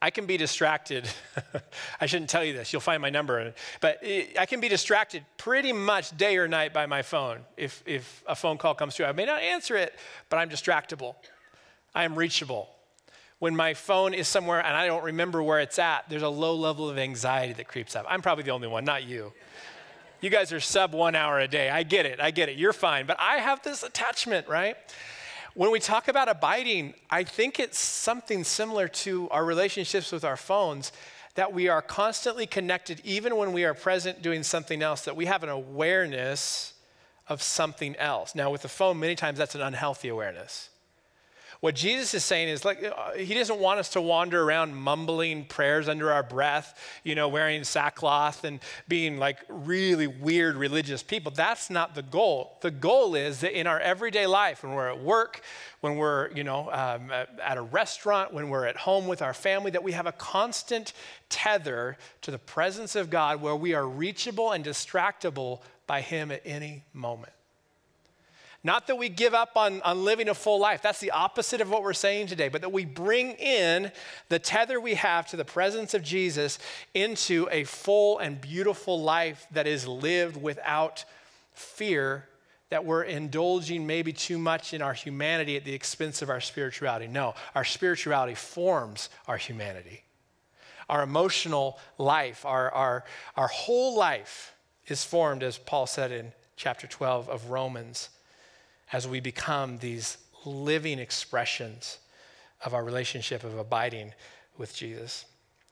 I 0.02 0.10
can 0.10 0.26
be 0.26 0.36
distracted. 0.36 1.08
I 2.00 2.06
shouldn't 2.06 2.28
tell 2.28 2.42
you 2.42 2.52
this, 2.52 2.72
you'll 2.72 2.80
find 2.80 3.00
my 3.00 3.08
number. 3.08 3.54
But 3.80 4.02
I 4.36 4.46
can 4.46 4.60
be 4.60 4.68
distracted 4.68 5.24
pretty 5.38 5.72
much 5.72 6.14
day 6.16 6.36
or 6.38 6.48
night 6.48 6.72
by 6.74 6.86
my 6.86 7.02
phone 7.02 7.38
if, 7.56 7.84
if 7.86 8.24
a 8.26 8.34
phone 8.34 8.58
call 8.58 8.74
comes 8.74 8.96
through. 8.96 9.06
I 9.06 9.12
may 9.12 9.24
not 9.24 9.40
answer 9.40 9.76
it, 9.76 9.94
but 10.28 10.38
I'm 10.38 10.50
distractible. 10.50 11.14
I 11.94 12.02
am 12.02 12.16
reachable. 12.16 12.68
When 13.38 13.54
my 13.54 13.74
phone 13.74 14.12
is 14.12 14.26
somewhere 14.26 14.58
and 14.58 14.76
I 14.76 14.86
don't 14.86 15.04
remember 15.04 15.40
where 15.40 15.60
it's 15.60 15.78
at, 15.78 16.08
there's 16.08 16.22
a 16.22 16.28
low 16.28 16.56
level 16.56 16.90
of 16.90 16.98
anxiety 16.98 17.52
that 17.54 17.68
creeps 17.68 17.94
up. 17.94 18.04
I'm 18.08 18.22
probably 18.22 18.42
the 18.42 18.50
only 18.50 18.68
one, 18.68 18.84
not 18.84 19.04
you. 19.04 19.32
You 20.20 20.30
guys 20.30 20.52
are 20.52 20.60
sub 20.60 20.94
one 20.94 21.14
hour 21.14 21.38
a 21.38 21.46
day. 21.46 21.70
I 21.70 21.84
get 21.84 22.06
it. 22.06 22.20
I 22.20 22.32
get 22.32 22.48
it. 22.48 22.56
You're 22.56 22.72
fine. 22.72 23.06
But 23.06 23.18
I 23.20 23.36
have 23.36 23.62
this 23.62 23.84
attachment, 23.84 24.48
right? 24.48 24.76
When 25.54 25.70
we 25.70 25.80
talk 25.80 26.08
about 26.08 26.30
abiding, 26.30 26.94
I 27.10 27.24
think 27.24 27.60
it's 27.60 27.78
something 27.78 28.42
similar 28.42 28.88
to 28.88 29.28
our 29.28 29.44
relationships 29.44 30.10
with 30.10 30.24
our 30.24 30.36
phones 30.36 30.92
that 31.34 31.52
we 31.52 31.68
are 31.68 31.82
constantly 31.82 32.46
connected, 32.46 33.00
even 33.04 33.36
when 33.36 33.52
we 33.52 33.64
are 33.64 33.74
present 33.74 34.22
doing 34.22 34.42
something 34.42 34.82
else, 34.82 35.02
that 35.02 35.16
we 35.16 35.26
have 35.26 35.42
an 35.42 35.50
awareness 35.50 36.72
of 37.28 37.42
something 37.42 37.96
else. 37.96 38.34
Now, 38.34 38.50
with 38.50 38.62
the 38.62 38.68
phone, 38.68 38.98
many 38.98 39.14
times 39.14 39.38
that's 39.38 39.54
an 39.54 39.60
unhealthy 39.60 40.08
awareness. 40.08 40.70
What 41.62 41.76
Jesus 41.76 42.12
is 42.12 42.24
saying 42.24 42.48
is 42.48 42.64
like, 42.64 42.82
uh, 42.82 43.12
he 43.12 43.34
doesn't 43.34 43.60
want 43.60 43.78
us 43.78 43.90
to 43.90 44.00
wander 44.00 44.42
around 44.42 44.74
mumbling 44.74 45.44
prayers 45.44 45.88
under 45.88 46.10
our 46.10 46.24
breath, 46.24 46.76
you 47.04 47.14
know, 47.14 47.28
wearing 47.28 47.62
sackcloth 47.62 48.42
and 48.42 48.58
being 48.88 49.16
like 49.16 49.38
really 49.48 50.08
weird 50.08 50.56
religious 50.56 51.04
people. 51.04 51.30
That's 51.30 51.70
not 51.70 51.94
the 51.94 52.02
goal. 52.02 52.58
The 52.62 52.72
goal 52.72 53.14
is 53.14 53.42
that 53.42 53.56
in 53.56 53.68
our 53.68 53.78
everyday 53.78 54.26
life, 54.26 54.64
when 54.64 54.74
we're 54.74 54.88
at 54.88 55.00
work, 55.00 55.42
when 55.82 55.94
we're, 55.94 56.32
you 56.32 56.42
know, 56.42 56.68
um, 56.72 57.12
at 57.12 57.56
a 57.56 57.62
restaurant, 57.62 58.34
when 58.34 58.48
we're 58.48 58.66
at 58.66 58.76
home 58.76 59.06
with 59.06 59.22
our 59.22 59.32
family, 59.32 59.70
that 59.70 59.84
we 59.84 59.92
have 59.92 60.06
a 60.06 60.12
constant 60.12 60.92
tether 61.28 61.96
to 62.22 62.32
the 62.32 62.40
presence 62.40 62.96
of 62.96 63.08
God 63.08 63.40
where 63.40 63.54
we 63.54 63.72
are 63.72 63.86
reachable 63.86 64.50
and 64.50 64.64
distractible 64.64 65.60
by 65.86 66.00
Him 66.00 66.32
at 66.32 66.42
any 66.44 66.82
moment. 66.92 67.32
Not 68.64 68.86
that 68.86 68.96
we 68.96 69.08
give 69.08 69.34
up 69.34 69.56
on, 69.56 69.82
on 69.82 70.04
living 70.04 70.28
a 70.28 70.34
full 70.34 70.60
life. 70.60 70.82
That's 70.82 71.00
the 71.00 71.10
opposite 71.10 71.60
of 71.60 71.68
what 71.68 71.82
we're 71.82 71.92
saying 71.92 72.28
today, 72.28 72.48
but 72.48 72.60
that 72.60 72.72
we 72.72 72.84
bring 72.84 73.32
in 73.32 73.90
the 74.28 74.38
tether 74.38 74.80
we 74.80 74.94
have 74.94 75.26
to 75.28 75.36
the 75.36 75.44
presence 75.44 75.94
of 75.94 76.04
Jesus 76.04 76.60
into 76.94 77.48
a 77.50 77.64
full 77.64 78.18
and 78.18 78.40
beautiful 78.40 79.02
life 79.02 79.46
that 79.50 79.66
is 79.66 79.88
lived 79.88 80.40
without 80.40 81.04
fear 81.54 82.28
that 82.70 82.84
we're 82.84 83.02
indulging 83.02 83.86
maybe 83.86 84.12
too 84.12 84.38
much 84.38 84.72
in 84.72 84.80
our 84.80 84.94
humanity 84.94 85.56
at 85.56 85.64
the 85.64 85.74
expense 85.74 86.22
of 86.22 86.30
our 86.30 86.40
spirituality. 86.40 87.08
No, 87.08 87.34
our 87.54 87.64
spirituality 87.64 88.34
forms 88.34 89.10
our 89.26 89.36
humanity. 89.36 90.04
Our 90.88 91.02
emotional 91.02 91.78
life, 91.98 92.46
our, 92.46 92.70
our, 92.70 93.04
our 93.36 93.48
whole 93.48 93.96
life 93.96 94.54
is 94.86 95.04
formed, 95.04 95.42
as 95.42 95.58
Paul 95.58 95.86
said 95.86 96.12
in 96.12 96.32
chapter 96.56 96.86
12 96.86 97.28
of 97.28 97.50
Romans 97.50 98.08
as 98.92 99.08
we 99.08 99.20
become 99.20 99.78
these 99.78 100.18
living 100.44 100.98
expressions 100.98 101.98
of 102.64 102.74
our 102.74 102.84
relationship 102.84 103.44
of 103.44 103.56
abiding 103.58 104.12
with 104.58 104.74
Jesus. 104.74 105.24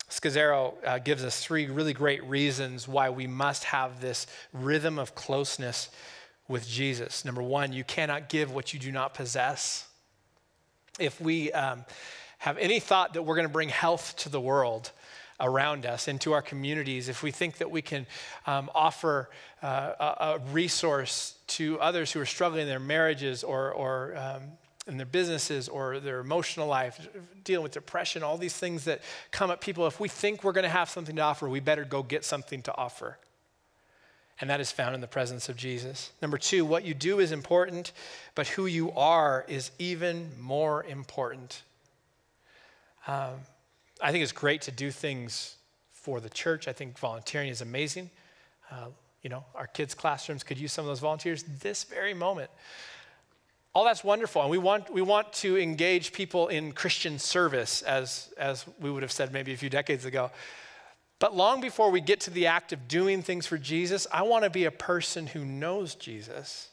Scazzero 0.08 0.74
uh, 0.84 0.98
gives 0.98 1.22
us 1.22 1.44
three 1.44 1.66
really 1.66 1.92
great 1.92 2.24
reasons 2.24 2.88
why 2.88 3.10
we 3.10 3.26
must 3.26 3.64
have 3.64 4.00
this 4.00 4.26
rhythm 4.52 4.98
of 4.98 5.14
closeness 5.14 5.90
with 6.48 6.66
Jesus. 6.66 7.24
Number 7.24 7.42
one, 7.42 7.72
you 7.72 7.84
cannot 7.84 8.28
give 8.28 8.52
what 8.52 8.74
you 8.74 8.80
do 8.80 8.90
not 8.90 9.14
possess. 9.14 9.86
If 10.98 11.20
we 11.20 11.52
um, 11.52 11.84
have 12.38 12.58
any 12.58 12.80
thought 12.80 13.14
that 13.14 13.22
we're 13.22 13.36
going 13.36 13.46
to 13.46 13.52
bring 13.52 13.68
health 13.68 14.14
to 14.18 14.28
the 14.28 14.40
world, 14.40 14.90
around 15.40 15.86
us, 15.86 16.08
into 16.08 16.32
our 16.32 16.42
communities, 16.42 17.08
if 17.08 17.22
we 17.22 17.30
think 17.30 17.58
that 17.58 17.70
we 17.70 17.82
can 17.82 18.06
um, 18.46 18.70
offer 18.74 19.30
uh, 19.62 19.92
a, 19.98 20.04
a, 20.04 20.38
resource 20.52 21.34
to 21.46 21.80
others 21.80 22.12
who 22.12 22.20
are 22.20 22.26
struggling 22.26 22.62
in 22.62 22.68
their 22.68 22.78
marriages 22.78 23.42
or, 23.42 23.72
or 23.72 24.16
um, 24.16 24.42
in 24.86 24.96
their 24.96 25.06
businesses 25.06 25.68
or 25.68 26.00
their 26.00 26.20
emotional 26.20 26.66
life, 26.66 27.08
dealing 27.44 27.62
with 27.62 27.72
depression, 27.72 28.22
all 28.22 28.36
these 28.36 28.56
things 28.56 28.84
that 28.84 29.00
come 29.30 29.50
at 29.50 29.60
people. 29.60 29.86
If 29.86 30.00
we 30.00 30.08
think 30.08 30.44
we're 30.44 30.52
going 30.52 30.64
to 30.64 30.68
have 30.68 30.90
something 30.90 31.16
to 31.16 31.22
offer, 31.22 31.48
we 31.48 31.60
better 31.60 31.84
go 31.84 32.02
get 32.02 32.24
something 32.24 32.62
to 32.62 32.76
offer. 32.76 33.18
And 34.40 34.48
that 34.48 34.60
is 34.60 34.72
found 34.72 34.94
in 34.94 35.02
the 35.02 35.06
presence 35.06 35.48
of 35.50 35.56
Jesus. 35.56 36.12
Number 36.22 36.38
two, 36.38 36.64
what 36.64 36.84
you 36.84 36.94
do 36.94 37.20
is 37.20 37.30
important, 37.30 37.92
but 38.34 38.48
who 38.48 38.64
you 38.64 38.90
are 38.92 39.44
is 39.48 39.70
even 39.78 40.30
more 40.40 40.82
important. 40.84 41.62
Um, 43.06 43.34
I 44.02 44.12
think 44.12 44.22
it's 44.22 44.32
great 44.32 44.62
to 44.62 44.70
do 44.70 44.90
things 44.90 45.56
for 45.92 46.20
the 46.20 46.30
church. 46.30 46.68
I 46.68 46.72
think 46.72 46.98
volunteering 46.98 47.48
is 47.48 47.60
amazing. 47.60 48.10
Uh, 48.70 48.86
you 49.22 49.28
know, 49.28 49.44
our 49.54 49.66
kids' 49.66 49.94
classrooms 49.94 50.42
could 50.42 50.58
use 50.58 50.72
some 50.72 50.84
of 50.84 50.88
those 50.88 51.00
volunteers 51.00 51.44
this 51.60 51.84
very 51.84 52.14
moment. 52.14 52.50
All 53.74 53.84
that's 53.84 54.02
wonderful, 54.02 54.42
and 54.42 54.50
we 54.50 54.58
want, 54.58 54.92
we 54.92 55.02
want 55.02 55.32
to 55.34 55.56
engage 55.56 56.12
people 56.12 56.48
in 56.48 56.72
Christian 56.72 57.18
service, 57.18 57.82
as, 57.82 58.32
as 58.36 58.64
we 58.80 58.90
would 58.90 59.02
have 59.02 59.12
said 59.12 59.32
maybe 59.32 59.52
a 59.52 59.56
few 59.56 59.70
decades 59.70 60.04
ago. 60.04 60.30
But 61.20 61.36
long 61.36 61.60
before 61.60 61.90
we 61.90 62.00
get 62.00 62.20
to 62.20 62.30
the 62.30 62.46
act 62.46 62.72
of 62.72 62.88
doing 62.88 63.22
things 63.22 63.46
for 63.46 63.58
Jesus, 63.58 64.06
I 64.10 64.22
want 64.22 64.42
to 64.44 64.50
be 64.50 64.64
a 64.64 64.70
person 64.72 65.26
who 65.26 65.44
knows 65.44 65.94
Jesus, 65.94 66.69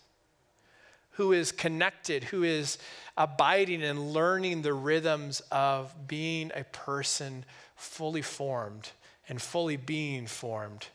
who 1.18 1.34
is 1.34 1.52
connected, 1.52 2.24
who 2.26 2.44
is 2.44 2.78
abiding 3.18 3.84
and 3.84 4.14
learning 4.14 4.62
the 4.62 4.74
rhythms 4.74 5.42
of 5.52 5.94
being 6.08 6.52
a 6.56 6.64
person 6.66 7.44
fully 7.76 8.22
formed 8.22 8.92
and 9.28 9.42
fully 9.42 9.78
being 9.78 10.28
formed 10.28 10.88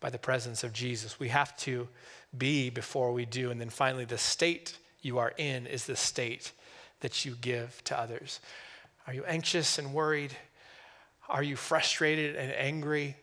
by 0.00 0.08
the 0.08 0.18
presence 0.18 0.64
of 0.64 0.72
Jesus. 0.72 1.20
We 1.20 1.28
have 1.28 1.56
to 1.58 1.88
be 2.36 2.70
before 2.70 3.12
we 3.12 3.26
do. 3.26 3.50
And 3.50 3.60
then 3.60 3.68
finally, 3.68 4.06
the 4.06 4.18
state 4.18 4.78
you 5.02 5.18
are 5.18 5.34
in 5.36 5.66
is 5.66 5.84
the 5.84 5.96
state 5.96 6.52
that 7.00 7.26
you 7.26 7.36
give 7.40 7.84
to 7.84 7.98
others. 7.98 8.40
Are 9.06 9.12
you 9.12 9.24
anxious 9.24 9.78
and 9.78 9.92
worried? 9.92 10.32
Are 11.28 11.42
you 11.42 11.54
frustrated 11.54 12.34
and 12.34 12.50
angry? 12.52 13.16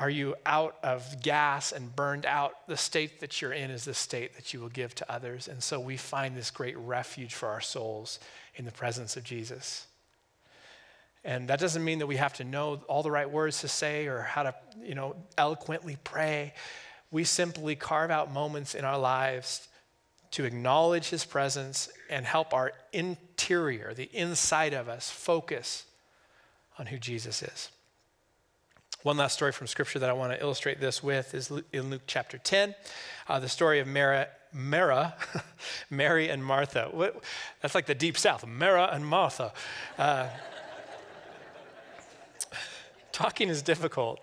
Are 0.00 0.10
you 0.10 0.36
out 0.46 0.76
of 0.84 1.22
gas 1.22 1.72
and 1.72 1.94
burned 1.94 2.24
out? 2.24 2.66
The 2.68 2.76
state 2.76 3.20
that 3.20 3.42
you're 3.42 3.52
in 3.52 3.70
is 3.70 3.84
the 3.84 3.94
state 3.94 4.36
that 4.36 4.54
you 4.54 4.60
will 4.60 4.68
give 4.68 4.94
to 4.96 5.12
others. 5.12 5.48
And 5.48 5.60
so 5.60 5.80
we 5.80 5.96
find 5.96 6.36
this 6.36 6.52
great 6.52 6.78
refuge 6.78 7.34
for 7.34 7.48
our 7.48 7.60
souls 7.60 8.20
in 8.54 8.64
the 8.64 8.70
presence 8.70 9.16
of 9.16 9.24
Jesus. 9.24 9.86
And 11.24 11.48
that 11.48 11.58
doesn't 11.58 11.84
mean 11.84 11.98
that 11.98 12.06
we 12.06 12.16
have 12.16 12.34
to 12.34 12.44
know 12.44 12.80
all 12.88 13.02
the 13.02 13.10
right 13.10 13.28
words 13.28 13.60
to 13.62 13.68
say 13.68 14.06
or 14.06 14.20
how 14.20 14.44
to, 14.44 14.54
you 14.80 14.94
know, 14.94 15.16
eloquently 15.36 15.96
pray. 16.04 16.54
We 17.10 17.24
simply 17.24 17.74
carve 17.74 18.12
out 18.12 18.32
moments 18.32 18.76
in 18.76 18.84
our 18.84 18.98
lives 18.98 19.66
to 20.32 20.44
acknowledge 20.44 21.08
his 21.08 21.24
presence 21.24 21.88
and 22.08 22.24
help 22.24 22.54
our 22.54 22.72
interior, 22.92 23.94
the 23.94 24.10
inside 24.12 24.74
of 24.74 24.88
us, 24.88 25.10
focus 25.10 25.86
on 26.78 26.86
who 26.86 26.98
Jesus 26.98 27.42
is. 27.42 27.70
One 29.08 29.16
last 29.16 29.32
story 29.32 29.52
from 29.52 29.66
scripture 29.68 29.98
that 30.00 30.10
I 30.10 30.12
want 30.12 30.34
to 30.34 30.38
illustrate 30.42 30.80
this 30.80 31.02
with 31.02 31.34
is 31.34 31.50
in 31.72 31.88
Luke 31.88 32.02
chapter 32.06 32.36
10, 32.36 32.74
uh, 33.26 33.40
the 33.40 33.48
story 33.48 33.80
of 33.80 33.86
Mary, 33.86 34.26
Mara, 34.52 35.14
Mary 35.90 36.28
and 36.28 36.44
Martha. 36.44 36.90
What, 36.92 37.24
that's 37.62 37.74
like 37.74 37.86
the 37.86 37.94
deep 37.94 38.18
south, 38.18 38.46
Mara 38.46 38.90
and 38.92 39.06
Martha. 39.06 39.54
Uh, 39.96 40.28
talking 43.12 43.48
is 43.48 43.62
difficult. 43.62 44.20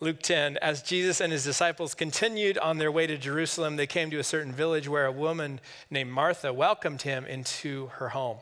Luke 0.00 0.22
10, 0.22 0.56
as 0.62 0.80
Jesus 0.80 1.20
and 1.20 1.30
his 1.30 1.44
disciples 1.44 1.94
continued 1.94 2.56
on 2.56 2.78
their 2.78 2.90
way 2.90 3.06
to 3.06 3.18
Jerusalem, 3.18 3.76
they 3.76 3.86
came 3.86 4.10
to 4.12 4.18
a 4.18 4.24
certain 4.24 4.52
village 4.52 4.88
where 4.88 5.04
a 5.04 5.12
woman 5.12 5.60
named 5.90 6.10
Martha 6.10 6.54
welcomed 6.54 7.02
him 7.02 7.26
into 7.26 7.88
her 7.96 8.08
home. 8.08 8.38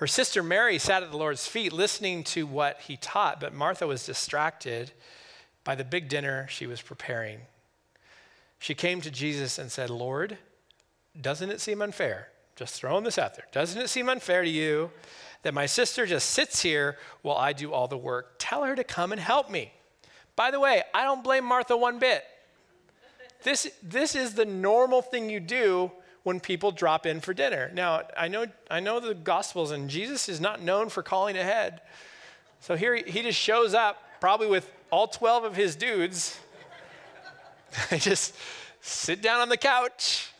Her 0.00 0.06
sister 0.06 0.42
Mary 0.42 0.78
sat 0.78 1.02
at 1.02 1.10
the 1.10 1.18
Lord's 1.18 1.46
feet 1.46 1.74
listening 1.74 2.24
to 2.24 2.46
what 2.46 2.80
he 2.80 2.96
taught, 2.96 3.38
but 3.38 3.52
Martha 3.52 3.86
was 3.86 4.06
distracted 4.06 4.92
by 5.62 5.74
the 5.74 5.84
big 5.84 6.08
dinner 6.08 6.46
she 6.48 6.66
was 6.66 6.80
preparing. 6.80 7.40
She 8.58 8.74
came 8.74 9.02
to 9.02 9.10
Jesus 9.10 9.58
and 9.58 9.70
said, 9.70 9.90
Lord, 9.90 10.38
doesn't 11.20 11.50
it 11.50 11.60
seem 11.60 11.82
unfair? 11.82 12.28
Just 12.56 12.76
throwing 12.76 13.04
this 13.04 13.18
out 13.18 13.36
there. 13.36 13.44
Doesn't 13.52 13.78
it 13.78 13.88
seem 13.88 14.08
unfair 14.08 14.42
to 14.42 14.48
you 14.48 14.90
that 15.42 15.52
my 15.52 15.66
sister 15.66 16.06
just 16.06 16.30
sits 16.30 16.62
here 16.62 16.96
while 17.20 17.36
I 17.36 17.52
do 17.52 17.70
all 17.70 17.86
the 17.86 17.98
work? 17.98 18.36
Tell 18.38 18.64
her 18.64 18.74
to 18.74 18.84
come 18.84 19.12
and 19.12 19.20
help 19.20 19.50
me. 19.50 19.70
By 20.34 20.50
the 20.50 20.60
way, 20.60 20.82
I 20.94 21.04
don't 21.04 21.22
blame 21.22 21.44
Martha 21.44 21.76
one 21.76 21.98
bit. 21.98 22.24
This, 23.42 23.70
this 23.82 24.14
is 24.14 24.32
the 24.32 24.46
normal 24.46 25.02
thing 25.02 25.28
you 25.28 25.40
do 25.40 25.92
when 26.22 26.40
people 26.40 26.70
drop 26.70 27.06
in 27.06 27.20
for 27.20 27.32
dinner. 27.32 27.70
Now, 27.74 28.02
I 28.16 28.28
know, 28.28 28.46
I 28.70 28.80
know 28.80 29.00
the 29.00 29.14
Gospels, 29.14 29.70
and 29.70 29.88
Jesus 29.88 30.28
is 30.28 30.40
not 30.40 30.62
known 30.62 30.88
for 30.88 31.02
calling 31.02 31.36
ahead. 31.36 31.80
So 32.60 32.76
here 32.76 32.94
he, 32.94 33.22
just 33.22 33.38
shows 33.38 33.72
up, 33.72 34.02
probably 34.20 34.46
with 34.46 34.70
all 34.90 35.06
12 35.06 35.44
of 35.44 35.56
his 35.56 35.76
dudes. 35.76 36.38
they 37.90 37.98
just 37.98 38.34
sit 38.80 39.22
down 39.22 39.40
on 39.40 39.48
the 39.48 39.56
couch. 39.56 40.30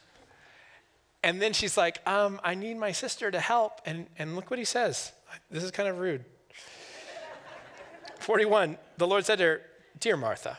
And 1.22 1.40
then 1.40 1.52
she's 1.52 1.76
like, 1.76 2.06
um, 2.06 2.40
I 2.42 2.54
need 2.54 2.76
my 2.76 2.92
sister 2.92 3.30
to 3.30 3.40
help. 3.40 3.80
And, 3.86 4.06
and 4.18 4.36
look 4.36 4.50
what 4.50 4.58
he 4.58 4.64
says. 4.64 5.12
This 5.50 5.62
is 5.62 5.70
kind 5.70 5.88
of 5.88 5.98
rude. 5.98 6.24
41, 8.20 8.76
the 8.96 9.06
Lord 9.06 9.24
said 9.24 9.38
to 9.38 9.44
her, 9.44 9.62
Dear 9.98 10.16
Martha, 10.16 10.58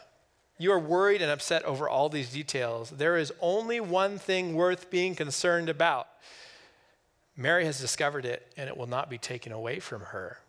you 0.61 0.71
are 0.71 0.79
worried 0.79 1.21
and 1.21 1.31
upset 1.31 1.63
over 1.63 1.89
all 1.89 2.09
these 2.09 2.31
details. 2.31 2.91
There 2.91 3.17
is 3.17 3.33
only 3.41 3.79
one 3.79 4.19
thing 4.19 4.53
worth 4.53 4.89
being 4.89 5.15
concerned 5.15 5.69
about. 5.69 6.07
Mary 7.35 7.65
has 7.65 7.79
discovered 7.79 8.25
it, 8.25 8.51
and 8.57 8.69
it 8.69 8.77
will 8.77 8.87
not 8.87 9.09
be 9.09 9.17
taken 9.17 9.51
away 9.51 9.79
from 9.79 10.01
her. 10.01 10.39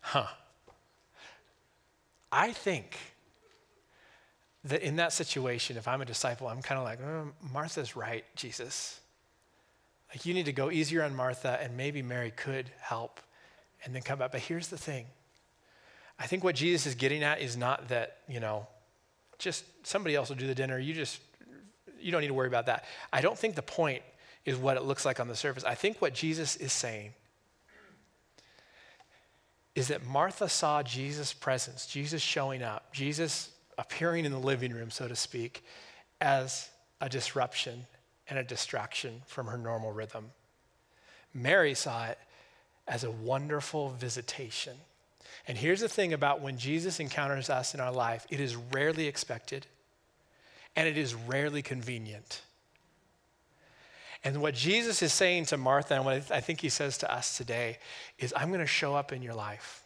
Huh. 0.00 0.26
I 2.30 2.52
think 2.52 2.96
that 4.64 4.82
in 4.82 4.96
that 4.96 5.12
situation, 5.12 5.76
if 5.76 5.88
I'm 5.88 6.00
a 6.00 6.04
disciple, 6.04 6.46
I'm 6.46 6.62
kind 6.62 6.78
of 6.78 6.84
like, 6.84 7.00
oh, 7.02 7.32
Martha's 7.52 7.96
right, 7.96 8.24
Jesus. 8.36 9.00
Like, 10.10 10.26
you 10.26 10.34
need 10.34 10.46
to 10.46 10.52
go 10.52 10.70
easier 10.70 11.02
on 11.02 11.16
Martha, 11.16 11.58
and 11.60 11.76
maybe 11.76 12.02
Mary 12.02 12.30
could 12.30 12.70
help 12.80 13.20
and 13.84 13.94
then 13.94 14.02
come 14.02 14.18
back. 14.18 14.30
But 14.32 14.42
here's 14.42 14.68
the 14.68 14.78
thing 14.78 15.06
I 16.18 16.26
think 16.26 16.44
what 16.44 16.54
Jesus 16.54 16.86
is 16.86 16.94
getting 16.94 17.22
at 17.22 17.40
is 17.40 17.56
not 17.56 17.88
that, 17.88 18.18
you 18.28 18.40
know, 18.40 18.66
just 19.38 19.64
somebody 19.86 20.14
else 20.14 20.28
will 20.28 20.36
do 20.36 20.46
the 20.46 20.54
dinner. 20.54 20.78
You 20.78 20.94
just, 20.94 21.20
you 22.00 22.12
don't 22.12 22.20
need 22.20 22.28
to 22.28 22.34
worry 22.34 22.46
about 22.46 22.66
that. 22.66 22.84
I 23.12 23.20
don't 23.20 23.38
think 23.38 23.56
the 23.56 23.62
point 23.62 24.02
is 24.44 24.56
what 24.56 24.76
it 24.76 24.84
looks 24.84 25.04
like 25.04 25.20
on 25.20 25.28
the 25.28 25.36
surface. 25.36 25.64
I 25.64 25.74
think 25.74 26.00
what 26.00 26.14
Jesus 26.14 26.56
is 26.56 26.72
saying 26.72 27.12
is 29.74 29.88
that 29.88 30.06
Martha 30.06 30.48
saw 30.48 30.82
Jesus' 30.82 31.32
presence, 31.32 31.86
Jesus 31.86 32.22
showing 32.22 32.62
up, 32.62 32.92
Jesus 32.92 33.50
appearing 33.76 34.24
in 34.24 34.30
the 34.30 34.38
living 34.38 34.72
room, 34.72 34.90
so 34.90 35.08
to 35.08 35.16
speak, 35.16 35.64
as 36.20 36.68
a 37.00 37.08
disruption 37.08 37.86
and 38.28 38.38
a 38.38 38.44
distraction 38.44 39.22
from 39.26 39.48
her 39.48 39.58
normal 39.58 39.90
rhythm. 39.90 40.30
Mary 41.32 41.74
saw 41.74 42.06
it 42.06 42.18
as 42.86 43.02
a 43.02 43.10
wonderful 43.10 43.90
visitation 43.90 44.76
and 45.46 45.58
here's 45.58 45.80
the 45.80 45.88
thing 45.88 46.12
about 46.12 46.40
when 46.40 46.58
Jesus 46.58 47.00
encounters 47.00 47.50
us 47.50 47.74
in 47.74 47.80
our 47.80 47.92
life 47.92 48.26
it 48.30 48.40
is 48.40 48.56
rarely 48.56 49.06
expected 49.06 49.66
and 50.76 50.88
it 50.88 50.98
is 50.98 51.14
rarely 51.14 51.62
convenient. 51.62 52.42
And 54.24 54.40
what 54.40 54.54
Jesus 54.54 55.02
is 55.02 55.12
saying 55.12 55.46
to 55.46 55.58
Martha, 55.58 55.94
and 55.94 56.04
what 56.04 56.30
I 56.30 56.40
think 56.40 56.60
he 56.62 56.70
says 56.70 56.96
to 56.98 57.14
us 57.14 57.36
today, 57.36 57.78
is 58.18 58.32
I'm 58.34 58.48
going 58.48 58.60
to 58.60 58.66
show 58.66 58.94
up 58.94 59.12
in 59.12 59.22
your 59.22 59.34
life. 59.34 59.84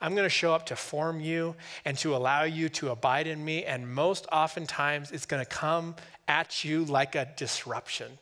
I'm 0.00 0.14
going 0.14 0.24
to 0.24 0.30
show 0.30 0.54
up 0.54 0.66
to 0.66 0.76
form 0.76 1.20
you 1.20 1.54
and 1.84 1.96
to 1.98 2.16
allow 2.16 2.44
you 2.44 2.70
to 2.70 2.90
abide 2.90 3.26
in 3.26 3.44
me. 3.44 3.64
And 3.64 3.92
most 3.92 4.26
oftentimes, 4.32 5.12
it's 5.12 5.26
going 5.26 5.44
to 5.44 5.48
come 5.48 5.96
at 6.26 6.64
you 6.64 6.86
like 6.86 7.14
a 7.14 7.28
disruption. 7.36 8.18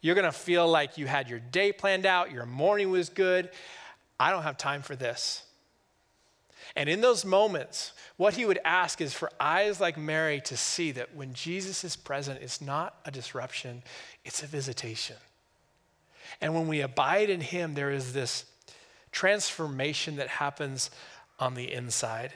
You're 0.00 0.14
going 0.14 0.24
to 0.24 0.32
feel 0.32 0.66
like 0.66 0.96
you 0.96 1.06
had 1.06 1.28
your 1.28 1.38
day 1.38 1.70
planned 1.72 2.06
out, 2.06 2.32
your 2.32 2.46
morning 2.46 2.90
was 2.90 3.10
good. 3.10 3.50
I 4.18 4.30
don't 4.30 4.42
have 4.42 4.56
time 4.56 4.82
for 4.82 4.96
this. 4.96 5.44
And 6.74 6.88
in 6.88 7.00
those 7.00 7.24
moments, 7.24 7.92
what 8.16 8.34
he 8.34 8.44
would 8.44 8.58
ask 8.64 9.00
is 9.00 9.12
for 9.12 9.30
eyes 9.38 9.80
like 9.80 9.98
Mary 9.98 10.40
to 10.42 10.56
see 10.56 10.92
that 10.92 11.14
when 11.14 11.34
Jesus 11.34 11.84
is 11.84 11.96
present, 11.96 12.40
it's 12.40 12.60
not 12.60 12.96
a 13.04 13.10
disruption, 13.10 13.82
it's 14.24 14.42
a 14.42 14.46
visitation. 14.46 15.16
And 16.40 16.54
when 16.54 16.68
we 16.68 16.80
abide 16.80 17.30
in 17.30 17.40
him, 17.40 17.74
there 17.74 17.90
is 17.90 18.12
this 18.12 18.46
transformation 19.10 20.16
that 20.16 20.28
happens 20.28 20.90
on 21.38 21.54
the 21.54 21.70
inside. 21.70 22.32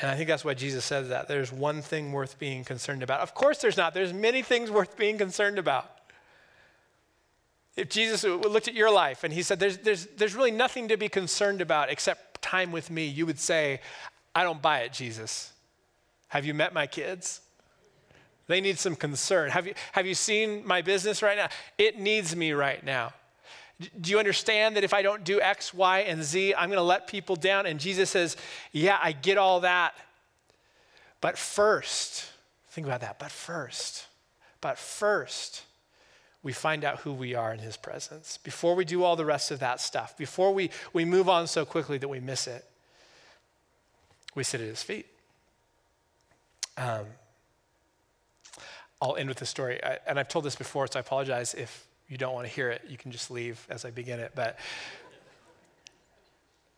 And 0.00 0.08
I 0.08 0.14
think 0.14 0.28
that's 0.28 0.44
why 0.44 0.54
Jesus 0.54 0.84
says 0.84 1.08
that. 1.08 1.26
There's 1.26 1.52
one 1.52 1.82
thing 1.82 2.12
worth 2.12 2.38
being 2.38 2.62
concerned 2.62 3.02
about. 3.02 3.20
Of 3.20 3.34
course, 3.34 3.58
there's 3.58 3.76
not. 3.76 3.94
There's 3.94 4.12
many 4.12 4.42
things 4.42 4.70
worth 4.70 4.96
being 4.96 5.18
concerned 5.18 5.58
about. 5.58 5.90
If 7.76 7.88
Jesus 7.88 8.24
looked 8.24 8.68
at 8.68 8.74
your 8.74 8.90
life 8.90 9.24
and 9.24 9.32
he 9.32 9.42
said, 9.42 9.58
there's, 9.60 9.78
there's, 9.78 10.06
there's 10.06 10.34
really 10.34 10.50
nothing 10.50 10.88
to 10.88 10.96
be 10.96 11.08
concerned 11.08 11.60
about 11.60 11.90
except 11.90 12.27
time 12.40 12.72
with 12.72 12.90
me, 12.90 13.06
you 13.06 13.26
would 13.26 13.38
say, 13.38 13.80
I 14.34 14.42
don't 14.42 14.62
buy 14.62 14.80
it, 14.80 14.92
Jesus. 14.92 15.52
Have 16.28 16.44
you 16.44 16.54
met 16.54 16.72
my 16.72 16.86
kids? 16.86 17.40
They 18.46 18.60
need 18.60 18.78
some 18.78 18.96
concern. 18.96 19.50
Have 19.50 19.66
you, 19.66 19.74
have 19.92 20.06
you 20.06 20.14
seen 20.14 20.66
my 20.66 20.82
business 20.82 21.22
right 21.22 21.36
now? 21.36 21.48
It 21.76 21.98
needs 21.98 22.34
me 22.34 22.52
right 22.52 22.82
now. 22.84 23.12
Do 24.00 24.10
you 24.10 24.18
understand 24.18 24.76
that 24.76 24.84
if 24.84 24.92
I 24.92 25.02
don't 25.02 25.22
do 25.22 25.40
X, 25.40 25.72
Y, 25.72 26.00
and 26.00 26.24
Z, 26.24 26.54
I'm 26.54 26.68
going 26.68 26.78
to 26.78 26.82
let 26.82 27.06
people 27.06 27.36
down? 27.36 27.66
And 27.66 27.78
Jesus 27.78 28.10
says, 28.10 28.36
Yeah, 28.72 28.98
I 29.00 29.12
get 29.12 29.38
all 29.38 29.60
that. 29.60 29.94
But 31.20 31.38
first, 31.38 32.26
think 32.70 32.86
about 32.86 33.02
that. 33.02 33.18
But 33.18 33.30
first, 33.30 34.06
but 34.60 34.78
first, 34.78 35.62
we 36.42 36.52
find 36.52 36.84
out 36.84 37.00
who 37.00 37.12
we 37.12 37.34
are 37.34 37.52
in 37.52 37.58
his 37.58 37.76
presence. 37.76 38.38
Before 38.38 38.74
we 38.74 38.84
do 38.84 39.02
all 39.02 39.16
the 39.16 39.24
rest 39.24 39.50
of 39.50 39.58
that 39.60 39.80
stuff, 39.80 40.16
before 40.16 40.52
we, 40.54 40.70
we 40.92 41.04
move 41.04 41.28
on 41.28 41.46
so 41.46 41.64
quickly 41.64 41.98
that 41.98 42.08
we 42.08 42.20
miss 42.20 42.46
it, 42.46 42.64
we 44.34 44.44
sit 44.44 44.60
at 44.60 44.66
his 44.68 44.82
feet. 44.82 45.06
Um, 46.76 47.06
I'll 49.02 49.16
end 49.16 49.28
with 49.28 49.42
a 49.42 49.46
story. 49.46 49.82
I, 49.82 49.98
and 50.06 50.18
I've 50.18 50.28
told 50.28 50.44
this 50.44 50.54
before, 50.54 50.86
so 50.86 50.98
I 50.98 51.00
apologize 51.00 51.54
if 51.54 51.86
you 52.08 52.16
don't 52.16 52.34
want 52.34 52.46
to 52.46 52.52
hear 52.52 52.70
it. 52.70 52.82
You 52.88 52.96
can 52.96 53.10
just 53.10 53.30
leave 53.30 53.64
as 53.68 53.84
I 53.84 53.90
begin 53.90 54.20
it. 54.20 54.32
But 54.34 54.58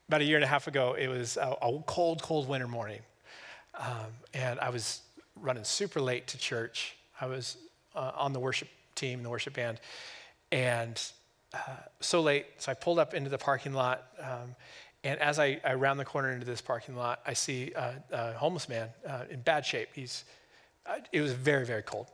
about 0.09 0.23
a 0.23 0.25
year 0.25 0.37
and 0.37 0.45
a 0.45 0.49
half 0.49 0.67
ago, 0.67 0.95
it 0.95 1.09
was 1.09 1.37
a, 1.37 1.57
a 1.63 1.83
cold, 1.87 2.23
cold 2.23 2.49
winter 2.49 2.67
morning. 2.67 3.01
Um, 3.79 4.09
and 4.35 4.59
I 4.59 4.71
was 4.71 5.03
running 5.37 5.65
super 5.65 6.01
late 6.01 6.27
to 6.29 6.39
church. 6.39 6.97
I 7.21 7.27
was 7.27 7.59
uh, 7.95 8.13
on 8.17 8.33
the 8.33 8.41
worship 8.41 8.69
team, 9.01 9.23
the 9.23 9.31
worship 9.31 9.55
band, 9.55 9.81
and 10.53 11.01
uh, 11.53 11.59
so 12.01 12.21
late. 12.21 12.47
So 12.59 12.71
I 12.71 12.75
pulled 12.75 12.99
up 12.99 13.15
into 13.15 13.31
the 13.31 13.39
parking 13.39 13.73
lot. 13.73 14.07
Um, 14.21 14.55
and 15.03 15.19
as 15.19 15.39
I, 15.39 15.61
I, 15.65 15.75
round 15.75 15.99
the 15.99 16.05
corner 16.05 16.31
into 16.31 16.45
this 16.45 16.61
parking 16.61 16.95
lot, 16.95 17.21
I 17.27 17.33
see 17.33 17.73
a, 17.75 18.33
homeless 18.35 18.69
man 18.69 18.89
uh, 19.09 19.25
in 19.31 19.41
bad 19.41 19.65
shape. 19.65 19.89
He's, 19.95 20.25
uh, 20.87 20.97
it 21.11 21.23
was 21.23 21.33
very, 21.33 21.65
very 21.65 21.83
cold. 21.83 22.07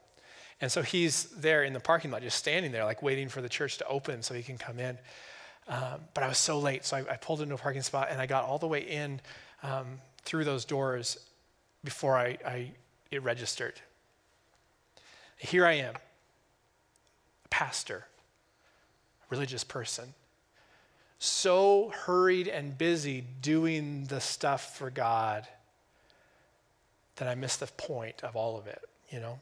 And 0.60 0.70
so 0.72 0.82
he's 0.82 1.24
there 1.24 1.64
in 1.64 1.72
the 1.72 1.80
parking 1.80 2.10
lot, 2.10 2.22
just 2.22 2.38
standing 2.38 2.72
there, 2.72 2.84
like 2.84 3.02
waiting 3.02 3.28
for 3.28 3.42
the 3.42 3.48
church 3.48 3.76
to 3.78 3.86
open 3.86 4.22
so 4.22 4.34
he 4.34 4.42
can 4.42 4.56
come 4.56 4.78
in. 4.78 4.96
Um, 5.68 6.00
but 6.14 6.22
I 6.22 6.28
was 6.28 6.38
so 6.38 6.58
late, 6.60 6.84
so 6.84 6.96
I, 6.96 7.00
I, 7.14 7.16
pulled 7.16 7.42
into 7.42 7.56
a 7.56 7.58
parking 7.58 7.82
spot 7.82 8.08
and 8.10 8.20
I 8.20 8.26
got 8.26 8.44
all 8.44 8.56
the 8.56 8.68
way 8.68 8.82
in 8.82 9.20
um, 9.64 9.98
through 10.22 10.44
those 10.44 10.64
doors 10.64 11.18
before 11.82 12.16
I, 12.16 12.38
I, 12.46 12.70
it 13.10 13.22
registered. 13.24 13.74
Here 15.36 15.66
I 15.66 15.72
am, 15.72 15.94
pastor, 17.56 18.04
religious 19.30 19.64
person, 19.64 20.12
so 21.18 21.90
hurried 22.04 22.48
and 22.48 22.76
busy 22.76 23.24
doing 23.40 24.04
the 24.08 24.20
stuff 24.20 24.76
for 24.76 24.90
God 24.90 25.48
that 27.16 27.26
I 27.26 27.34
missed 27.34 27.60
the 27.60 27.66
point 27.66 28.22
of 28.22 28.36
all 28.36 28.58
of 28.58 28.66
it, 28.66 28.84
you 29.08 29.20
know? 29.20 29.38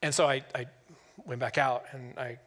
And 0.00 0.14
so 0.14 0.28
I, 0.28 0.44
I 0.54 0.66
went 1.26 1.40
back 1.40 1.58
out 1.58 1.86
and 1.90 2.16
I 2.16 2.38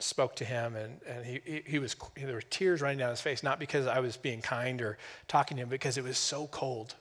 spoke 0.00 0.34
to 0.34 0.44
him, 0.44 0.74
and, 0.74 1.00
and 1.06 1.24
he, 1.24 1.40
he, 1.44 1.62
he 1.64 1.78
was, 1.78 1.94
there 2.16 2.34
were 2.34 2.40
tears 2.40 2.82
running 2.82 2.98
down 2.98 3.10
his 3.10 3.20
face, 3.20 3.44
not 3.44 3.60
because 3.60 3.86
I 3.86 4.00
was 4.00 4.16
being 4.16 4.42
kind 4.42 4.82
or 4.82 4.98
talking 5.28 5.56
to 5.58 5.62
him, 5.62 5.68
because 5.68 5.98
it 5.98 6.02
was 6.02 6.18
so 6.18 6.48
cold. 6.48 6.96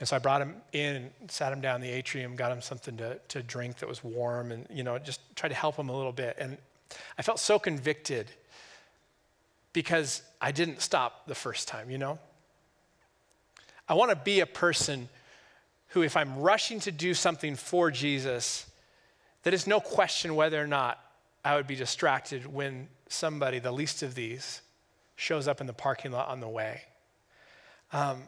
And 0.00 0.08
so 0.08 0.16
I 0.16 0.18
brought 0.18 0.42
him 0.42 0.56
in 0.72 1.10
sat 1.28 1.52
him 1.52 1.60
down 1.60 1.76
in 1.76 1.82
the 1.82 1.90
atrium, 1.90 2.34
got 2.36 2.50
him 2.50 2.60
something 2.60 2.96
to, 2.96 3.18
to 3.28 3.42
drink 3.42 3.78
that 3.78 3.88
was 3.88 4.02
warm, 4.02 4.50
and, 4.50 4.66
you 4.70 4.82
know, 4.82 4.98
just 4.98 5.20
tried 5.36 5.50
to 5.50 5.54
help 5.54 5.76
him 5.76 5.88
a 5.88 5.96
little 5.96 6.12
bit. 6.12 6.36
And 6.38 6.58
I 7.18 7.22
felt 7.22 7.38
so 7.38 7.58
convicted 7.58 8.30
because 9.72 10.22
I 10.40 10.52
didn't 10.52 10.80
stop 10.80 11.26
the 11.26 11.34
first 11.34 11.68
time, 11.68 11.90
you 11.90 11.98
know? 11.98 12.18
I 13.88 13.94
want 13.94 14.10
to 14.10 14.16
be 14.16 14.40
a 14.40 14.46
person 14.46 15.08
who, 15.88 16.02
if 16.02 16.16
I'm 16.16 16.38
rushing 16.38 16.80
to 16.80 16.92
do 16.92 17.14
something 17.14 17.54
for 17.54 17.90
Jesus, 17.90 18.66
that 19.42 19.54
is 19.54 19.66
no 19.66 19.78
question 19.78 20.34
whether 20.34 20.60
or 20.60 20.66
not 20.66 20.98
I 21.44 21.56
would 21.56 21.66
be 21.66 21.76
distracted 21.76 22.46
when 22.46 22.88
somebody, 23.08 23.58
the 23.58 23.72
least 23.72 24.02
of 24.02 24.14
these, 24.14 24.62
shows 25.16 25.46
up 25.46 25.60
in 25.60 25.66
the 25.66 25.72
parking 25.72 26.10
lot 26.10 26.28
on 26.28 26.40
the 26.40 26.48
way. 26.48 26.82
Um, 27.92 28.22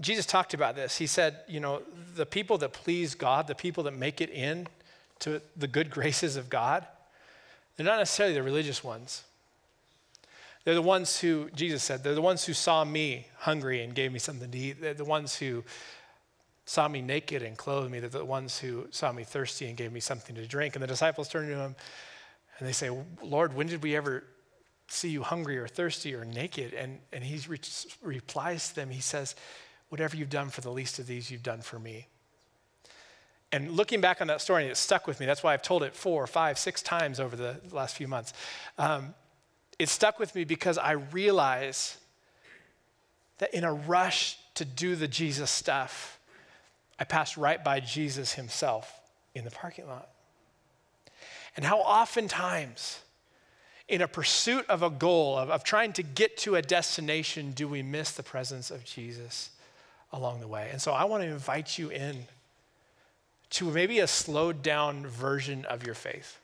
Jesus 0.00 0.26
talked 0.26 0.54
about 0.54 0.76
this. 0.76 0.96
He 0.96 1.06
said, 1.06 1.36
you 1.46 1.60
know, 1.60 1.82
the 2.14 2.26
people 2.26 2.58
that 2.58 2.72
please 2.72 3.14
God, 3.14 3.46
the 3.46 3.54
people 3.54 3.84
that 3.84 3.94
make 3.94 4.20
it 4.20 4.30
in 4.30 4.66
to 5.20 5.42
the 5.56 5.68
good 5.68 5.90
graces 5.90 6.36
of 6.36 6.48
God, 6.48 6.86
they're 7.76 7.86
not 7.86 7.98
necessarily 7.98 8.34
the 8.34 8.42
religious 8.42 8.82
ones. 8.82 9.24
They're 10.64 10.74
the 10.74 10.82
ones 10.82 11.20
who, 11.20 11.48
Jesus 11.54 11.82
said, 11.82 12.02
they're 12.02 12.14
the 12.14 12.22
ones 12.22 12.44
who 12.44 12.52
saw 12.52 12.84
me 12.84 13.26
hungry 13.38 13.82
and 13.82 13.94
gave 13.94 14.12
me 14.12 14.18
something 14.18 14.50
to 14.50 14.58
eat. 14.58 14.80
They're 14.80 14.94
the 14.94 15.04
ones 15.04 15.36
who 15.36 15.64
saw 16.66 16.86
me 16.86 17.00
naked 17.00 17.42
and 17.42 17.56
clothed 17.56 17.90
me. 17.90 18.00
They're 18.00 18.10
the 18.10 18.24
ones 18.24 18.58
who 18.58 18.86
saw 18.90 19.10
me 19.12 19.24
thirsty 19.24 19.66
and 19.66 19.76
gave 19.76 19.92
me 19.92 20.00
something 20.00 20.36
to 20.36 20.46
drink. 20.46 20.76
And 20.76 20.82
the 20.82 20.86
disciples 20.86 21.28
turn 21.28 21.48
to 21.48 21.56
him 21.56 21.74
and 22.58 22.68
they 22.68 22.72
say, 22.72 22.90
Lord, 23.22 23.54
when 23.54 23.66
did 23.66 23.82
we 23.82 23.96
ever 23.96 24.24
see 24.88 25.08
you 25.08 25.22
hungry 25.22 25.56
or 25.58 25.66
thirsty 25.66 26.14
or 26.14 26.24
naked? 26.24 26.74
And, 26.74 26.98
and 27.12 27.24
he 27.24 27.40
re- 27.48 27.58
replies 28.02 28.68
to 28.68 28.74
them, 28.76 28.90
he 28.90 29.00
says, 29.00 29.34
Whatever 29.90 30.16
you've 30.16 30.30
done 30.30 30.48
for 30.48 30.62
the 30.62 30.70
least 30.70 30.98
of 30.98 31.06
these, 31.06 31.30
you've 31.30 31.42
done 31.42 31.60
for 31.60 31.78
me. 31.78 32.06
And 33.52 33.72
looking 33.72 34.00
back 34.00 34.20
on 34.20 34.28
that 34.28 34.40
story, 34.40 34.66
it 34.66 34.76
stuck 34.76 35.06
with 35.06 35.18
me. 35.18 35.26
That's 35.26 35.42
why 35.42 35.52
I've 35.52 35.62
told 35.62 35.82
it 35.82 35.94
four, 35.94 36.26
five, 36.26 36.58
six 36.58 36.82
times 36.82 37.18
over 37.18 37.34
the 37.34 37.60
last 37.72 37.96
few 37.96 38.06
months. 38.06 38.32
Um, 38.78 39.14
it 39.78 39.88
stuck 39.88 40.18
with 40.18 40.34
me 40.34 40.44
because 40.44 40.78
I 40.78 40.92
realize 40.92 41.98
that 43.38 43.52
in 43.52 43.64
a 43.64 43.72
rush 43.72 44.38
to 44.54 44.64
do 44.64 44.94
the 44.94 45.08
Jesus 45.08 45.50
stuff, 45.50 46.20
I 46.98 47.04
passed 47.04 47.36
right 47.36 47.62
by 47.62 47.80
Jesus 47.80 48.34
himself 48.34 49.00
in 49.34 49.44
the 49.44 49.50
parking 49.50 49.88
lot. 49.88 50.10
And 51.56 51.64
how 51.64 51.78
oftentimes, 51.78 53.00
in 53.88 54.02
a 54.02 54.06
pursuit 54.08 54.64
of 54.68 54.84
a 54.84 54.90
goal, 54.90 55.36
of, 55.36 55.50
of 55.50 55.64
trying 55.64 55.92
to 55.94 56.04
get 56.04 56.36
to 56.38 56.54
a 56.54 56.62
destination, 56.62 57.50
do 57.50 57.66
we 57.66 57.82
miss 57.82 58.12
the 58.12 58.22
presence 58.22 58.70
of 58.70 58.84
Jesus 58.84 59.50
along 60.12 60.40
the 60.40 60.48
way? 60.48 60.68
And 60.72 60.80
so 60.80 60.92
I 60.92 61.04
want 61.04 61.22
to 61.22 61.28
invite 61.28 61.78
you 61.78 61.90
in 61.90 62.26
to 63.50 63.70
maybe 63.70 63.98
a 63.98 64.06
slowed 64.06 64.62
down 64.62 65.06
version 65.06 65.64
of 65.64 65.84
your 65.84 65.94
faith. 65.94 66.38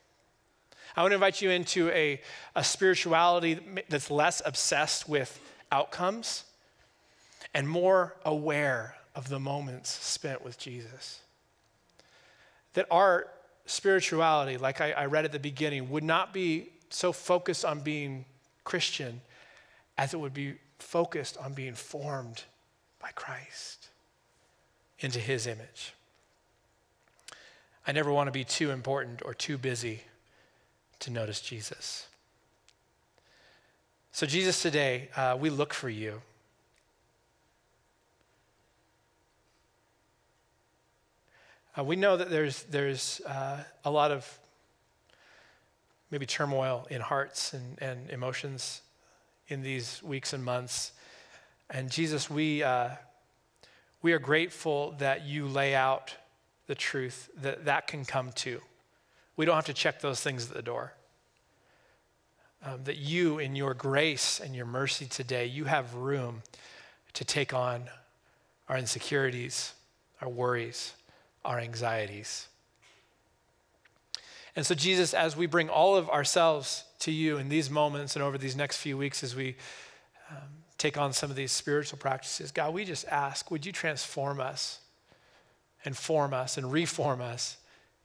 I 0.96 1.02
want 1.02 1.12
to 1.12 1.16
invite 1.16 1.42
you 1.42 1.50
into 1.50 1.90
a, 1.90 2.20
a 2.54 2.64
spirituality 2.64 3.60
that's 3.88 4.10
less 4.10 4.40
obsessed 4.44 5.08
with 5.08 5.38
outcomes 5.70 6.44
and 7.54 7.68
more 7.68 8.16
aware 8.24 8.96
of 9.14 9.28
the 9.28 9.38
moments 9.38 9.90
spent 9.90 10.44
with 10.44 10.58
Jesus. 10.58 11.20
That 12.74 12.86
our 12.90 13.28
spirituality, 13.66 14.56
like 14.56 14.80
I, 14.80 14.92
I 14.92 15.06
read 15.06 15.24
at 15.24 15.32
the 15.32 15.38
beginning, 15.38 15.90
would 15.90 16.04
not 16.04 16.32
be 16.32 16.70
so 16.88 17.12
focused 17.12 17.64
on 17.64 17.80
being 17.80 18.24
Christian 18.64 19.20
as 19.98 20.14
it 20.14 20.20
would 20.20 20.34
be 20.34 20.54
focused 20.78 21.36
on 21.38 21.52
being 21.52 21.74
formed 21.74 22.44
by 23.06 23.12
Christ 23.12 23.86
into 24.98 25.20
his 25.20 25.46
image. 25.46 25.94
I 27.86 27.92
never 27.92 28.10
want 28.10 28.26
to 28.26 28.32
be 28.32 28.42
too 28.42 28.72
important 28.72 29.22
or 29.24 29.32
too 29.32 29.56
busy 29.56 30.00
to 30.98 31.12
notice 31.12 31.40
Jesus. 31.40 32.08
So, 34.10 34.26
Jesus, 34.26 34.60
today, 34.60 35.08
uh, 35.14 35.36
we 35.38 35.50
look 35.50 35.72
for 35.72 35.88
you. 35.88 36.20
Uh, 41.78 41.84
we 41.84 41.94
know 41.94 42.16
that 42.16 42.28
there's, 42.28 42.64
there's 42.64 43.20
uh, 43.20 43.62
a 43.84 43.90
lot 43.90 44.10
of 44.10 44.38
maybe 46.10 46.26
turmoil 46.26 46.88
in 46.90 47.00
hearts 47.00 47.52
and, 47.52 47.80
and 47.80 48.10
emotions 48.10 48.82
in 49.46 49.62
these 49.62 50.02
weeks 50.02 50.32
and 50.32 50.44
months. 50.44 50.90
And 51.70 51.90
Jesus, 51.90 52.30
we, 52.30 52.62
uh, 52.62 52.90
we 54.02 54.12
are 54.12 54.18
grateful 54.18 54.94
that 54.98 55.24
you 55.24 55.46
lay 55.46 55.74
out 55.74 56.14
the 56.66 56.74
truth 56.74 57.30
that 57.40 57.64
that 57.64 57.86
can 57.86 58.04
come 58.04 58.32
to. 58.32 58.60
We 59.36 59.44
don't 59.44 59.54
have 59.54 59.66
to 59.66 59.74
check 59.74 60.00
those 60.00 60.20
things 60.20 60.48
at 60.48 60.56
the 60.56 60.62
door. 60.62 60.94
Um, 62.64 62.84
that 62.84 62.96
you, 62.96 63.38
in 63.38 63.54
your 63.54 63.74
grace 63.74 64.40
and 64.40 64.56
your 64.56 64.66
mercy 64.66 65.06
today, 65.06 65.46
you 65.46 65.64
have 65.64 65.94
room 65.94 66.42
to 67.12 67.24
take 67.24 67.54
on 67.54 67.84
our 68.68 68.76
insecurities, 68.76 69.74
our 70.20 70.28
worries, 70.28 70.94
our 71.44 71.60
anxieties. 71.60 72.48
And 74.56 74.64
so, 74.64 74.74
Jesus, 74.74 75.14
as 75.14 75.36
we 75.36 75.46
bring 75.46 75.68
all 75.68 75.96
of 75.96 76.08
ourselves 76.08 76.84
to 77.00 77.12
you 77.12 77.36
in 77.36 77.48
these 77.48 77.70
moments 77.70 78.16
and 78.16 78.22
over 78.22 78.38
these 78.38 78.56
next 78.56 78.78
few 78.78 78.96
weeks, 78.96 79.22
as 79.22 79.36
we 79.36 79.56
um, 80.30 80.55
take 80.78 80.98
on 80.98 81.12
some 81.12 81.30
of 81.30 81.36
these 81.36 81.52
spiritual 81.52 81.98
practices, 81.98 82.52
God, 82.52 82.74
we 82.74 82.84
just 82.84 83.06
ask, 83.08 83.50
would 83.50 83.64
you 83.64 83.72
transform 83.72 84.40
us 84.40 84.80
and 85.84 85.96
form 85.96 86.34
us 86.34 86.56
and 86.56 86.70
reform 86.70 87.20
us 87.20 87.56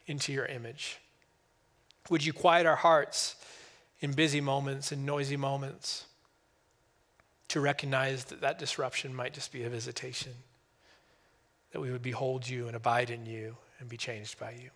into 0.08 0.32
your 0.32 0.46
image? 0.46 1.00
Would 2.10 2.26
you 2.26 2.34
quiet 2.34 2.66
our 2.66 2.76
hearts 2.76 3.36
in 4.00 4.14
busy 4.14 4.42
moments 4.42 4.92
and 4.92 5.06
noisy 5.06 5.38
moments 5.38 6.06
to 7.50 7.60
recognize 7.60 8.26
that 8.26 8.42
that 8.42 8.58
disruption 8.58 9.14
might 9.14 9.34
just 9.34 9.52
be 9.52 9.64
a 9.64 9.70
visitation? 9.70 10.34
that 11.72 11.80
we 11.80 11.92
would 11.92 12.02
behold 12.02 12.48
you 12.48 12.68
and 12.68 12.76
abide 12.76 13.10
in 13.10 13.26
you 13.26 13.56
and 13.80 13.90
be 13.90 13.98
changed 13.98 14.40
by 14.40 14.52
you. 14.52 14.70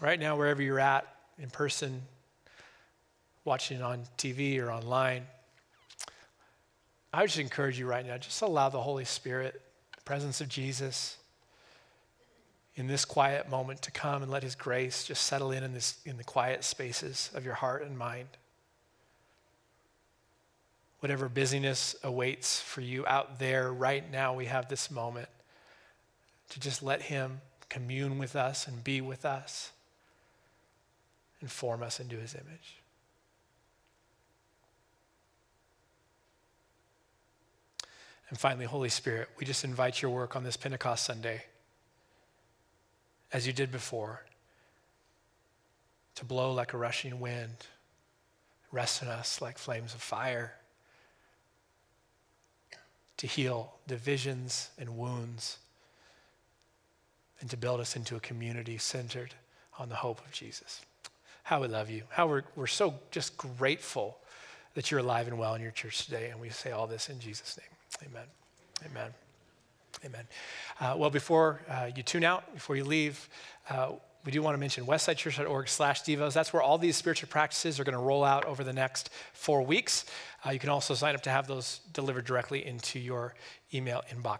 Right 0.00 0.20
now, 0.20 0.36
wherever 0.36 0.62
you're 0.62 0.80
at, 0.80 1.06
in 1.38 1.48
person, 1.48 2.02
watching 3.46 3.80
on 3.80 4.02
TV 4.18 4.60
or 4.60 4.70
online, 4.70 5.22
I 7.12 7.20
would 7.20 7.28
just 7.28 7.38
encourage 7.38 7.78
you 7.78 7.86
right 7.86 8.04
now, 8.04 8.18
just 8.18 8.42
allow 8.42 8.68
the 8.68 8.82
Holy 8.82 9.06
Spirit, 9.06 9.60
the 9.96 10.02
presence 10.02 10.42
of 10.42 10.48
Jesus, 10.48 11.16
in 12.74 12.86
this 12.88 13.06
quiet 13.06 13.48
moment 13.48 13.80
to 13.82 13.90
come 13.90 14.22
and 14.22 14.30
let 14.30 14.42
his 14.42 14.54
grace 14.54 15.04
just 15.04 15.22
settle 15.22 15.50
in 15.50 15.64
in, 15.64 15.72
this, 15.72 15.98
in 16.04 16.18
the 16.18 16.24
quiet 16.24 16.62
spaces 16.62 17.30
of 17.34 17.44
your 17.44 17.54
heart 17.54 17.82
and 17.82 17.96
mind. 17.96 18.28
Whatever 21.00 21.28
busyness 21.28 21.96
awaits 22.02 22.60
for 22.60 22.82
you 22.82 23.06
out 23.06 23.38
there 23.38 23.72
right 23.72 24.10
now, 24.10 24.34
we 24.34 24.46
have 24.46 24.68
this 24.68 24.90
moment 24.90 25.28
to 26.50 26.60
just 26.60 26.82
let 26.82 27.00
him 27.00 27.40
commune 27.68 28.18
with 28.18 28.36
us 28.36 28.66
and 28.66 28.84
be 28.84 29.00
with 29.00 29.24
us 29.24 29.72
and 31.40 31.50
form 31.50 31.82
us 31.82 32.00
into 32.00 32.16
his 32.16 32.34
image. 32.34 32.76
And 38.28 38.38
finally, 38.38 38.64
Holy 38.64 38.88
Spirit, 38.88 39.28
we 39.38 39.46
just 39.46 39.64
invite 39.64 40.02
your 40.02 40.10
work 40.10 40.34
on 40.34 40.42
this 40.42 40.56
Pentecost 40.56 41.04
Sunday, 41.04 41.44
as 43.32 43.46
you 43.46 43.52
did 43.52 43.70
before, 43.70 44.24
to 46.16 46.24
blow 46.24 46.52
like 46.52 46.72
a 46.72 46.78
rushing 46.78 47.20
wind, 47.20 47.66
rest 48.72 49.02
in 49.02 49.08
us 49.08 49.40
like 49.40 49.58
flames 49.58 49.94
of 49.94 50.00
fire, 50.00 50.54
to 53.18 53.26
heal 53.26 53.74
divisions 53.86 54.70
and 54.78 54.98
wounds, 54.98 55.58
and 57.40 57.48
to 57.50 57.56
build 57.56 57.80
us 57.80 57.96
into 57.96 58.16
a 58.16 58.20
community 58.20 58.78
centered 58.78 59.34
on 59.78 59.88
the 59.88 59.94
hope 59.94 60.24
of 60.24 60.32
Jesus. 60.32 60.80
How 61.44 61.60
we 61.60 61.68
love 61.68 61.90
you. 61.90 62.02
How 62.08 62.26
we're, 62.26 62.42
we're 62.56 62.66
so 62.66 62.94
just 63.10 63.36
grateful 63.36 64.18
that 64.74 64.90
you're 64.90 65.00
alive 65.00 65.28
and 65.28 65.38
well 65.38 65.54
in 65.54 65.62
your 65.62 65.70
church 65.70 66.04
today. 66.04 66.30
And 66.30 66.40
we 66.40 66.48
say 66.48 66.72
all 66.72 66.86
this 66.86 67.08
in 67.08 67.20
Jesus' 67.20 67.56
name. 67.56 67.75
Amen. 68.04 68.26
Amen. 68.84 69.10
Amen. 70.04 70.26
Uh, 70.80 70.94
well, 70.96 71.10
before 71.10 71.60
uh, 71.68 71.88
you 71.94 72.02
tune 72.02 72.24
out, 72.24 72.52
before 72.54 72.76
you 72.76 72.84
leave, 72.84 73.28
uh, 73.70 73.92
we 74.26 74.32
do 74.32 74.42
want 74.42 74.54
to 74.54 74.58
mention 74.58 74.84
westsidechurch.org 74.84 75.68
slash 75.68 76.02
devos. 76.02 76.32
That's 76.32 76.52
where 76.52 76.60
all 76.60 76.78
these 76.78 76.96
spiritual 76.96 77.28
practices 77.28 77.78
are 77.78 77.84
going 77.84 77.96
to 77.96 78.02
roll 78.02 78.24
out 78.24 78.44
over 78.44 78.64
the 78.64 78.72
next 78.72 79.10
four 79.32 79.62
weeks. 79.62 80.04
Uh, 80.44 80.50
you 80.50 80.58
can 80.58 80.68
also 80.68 80.94
sign 80.94 81.14
up 81.14 81.22
to 81.22 81.30
have 81.30 81.46
those 81.46 81.80
delivered 81.92 82.24
directly 82.24 82.66
into 82.66 82.98
your 82.98 83.34
email 83.72 84.02
inbox. 84.10 84.34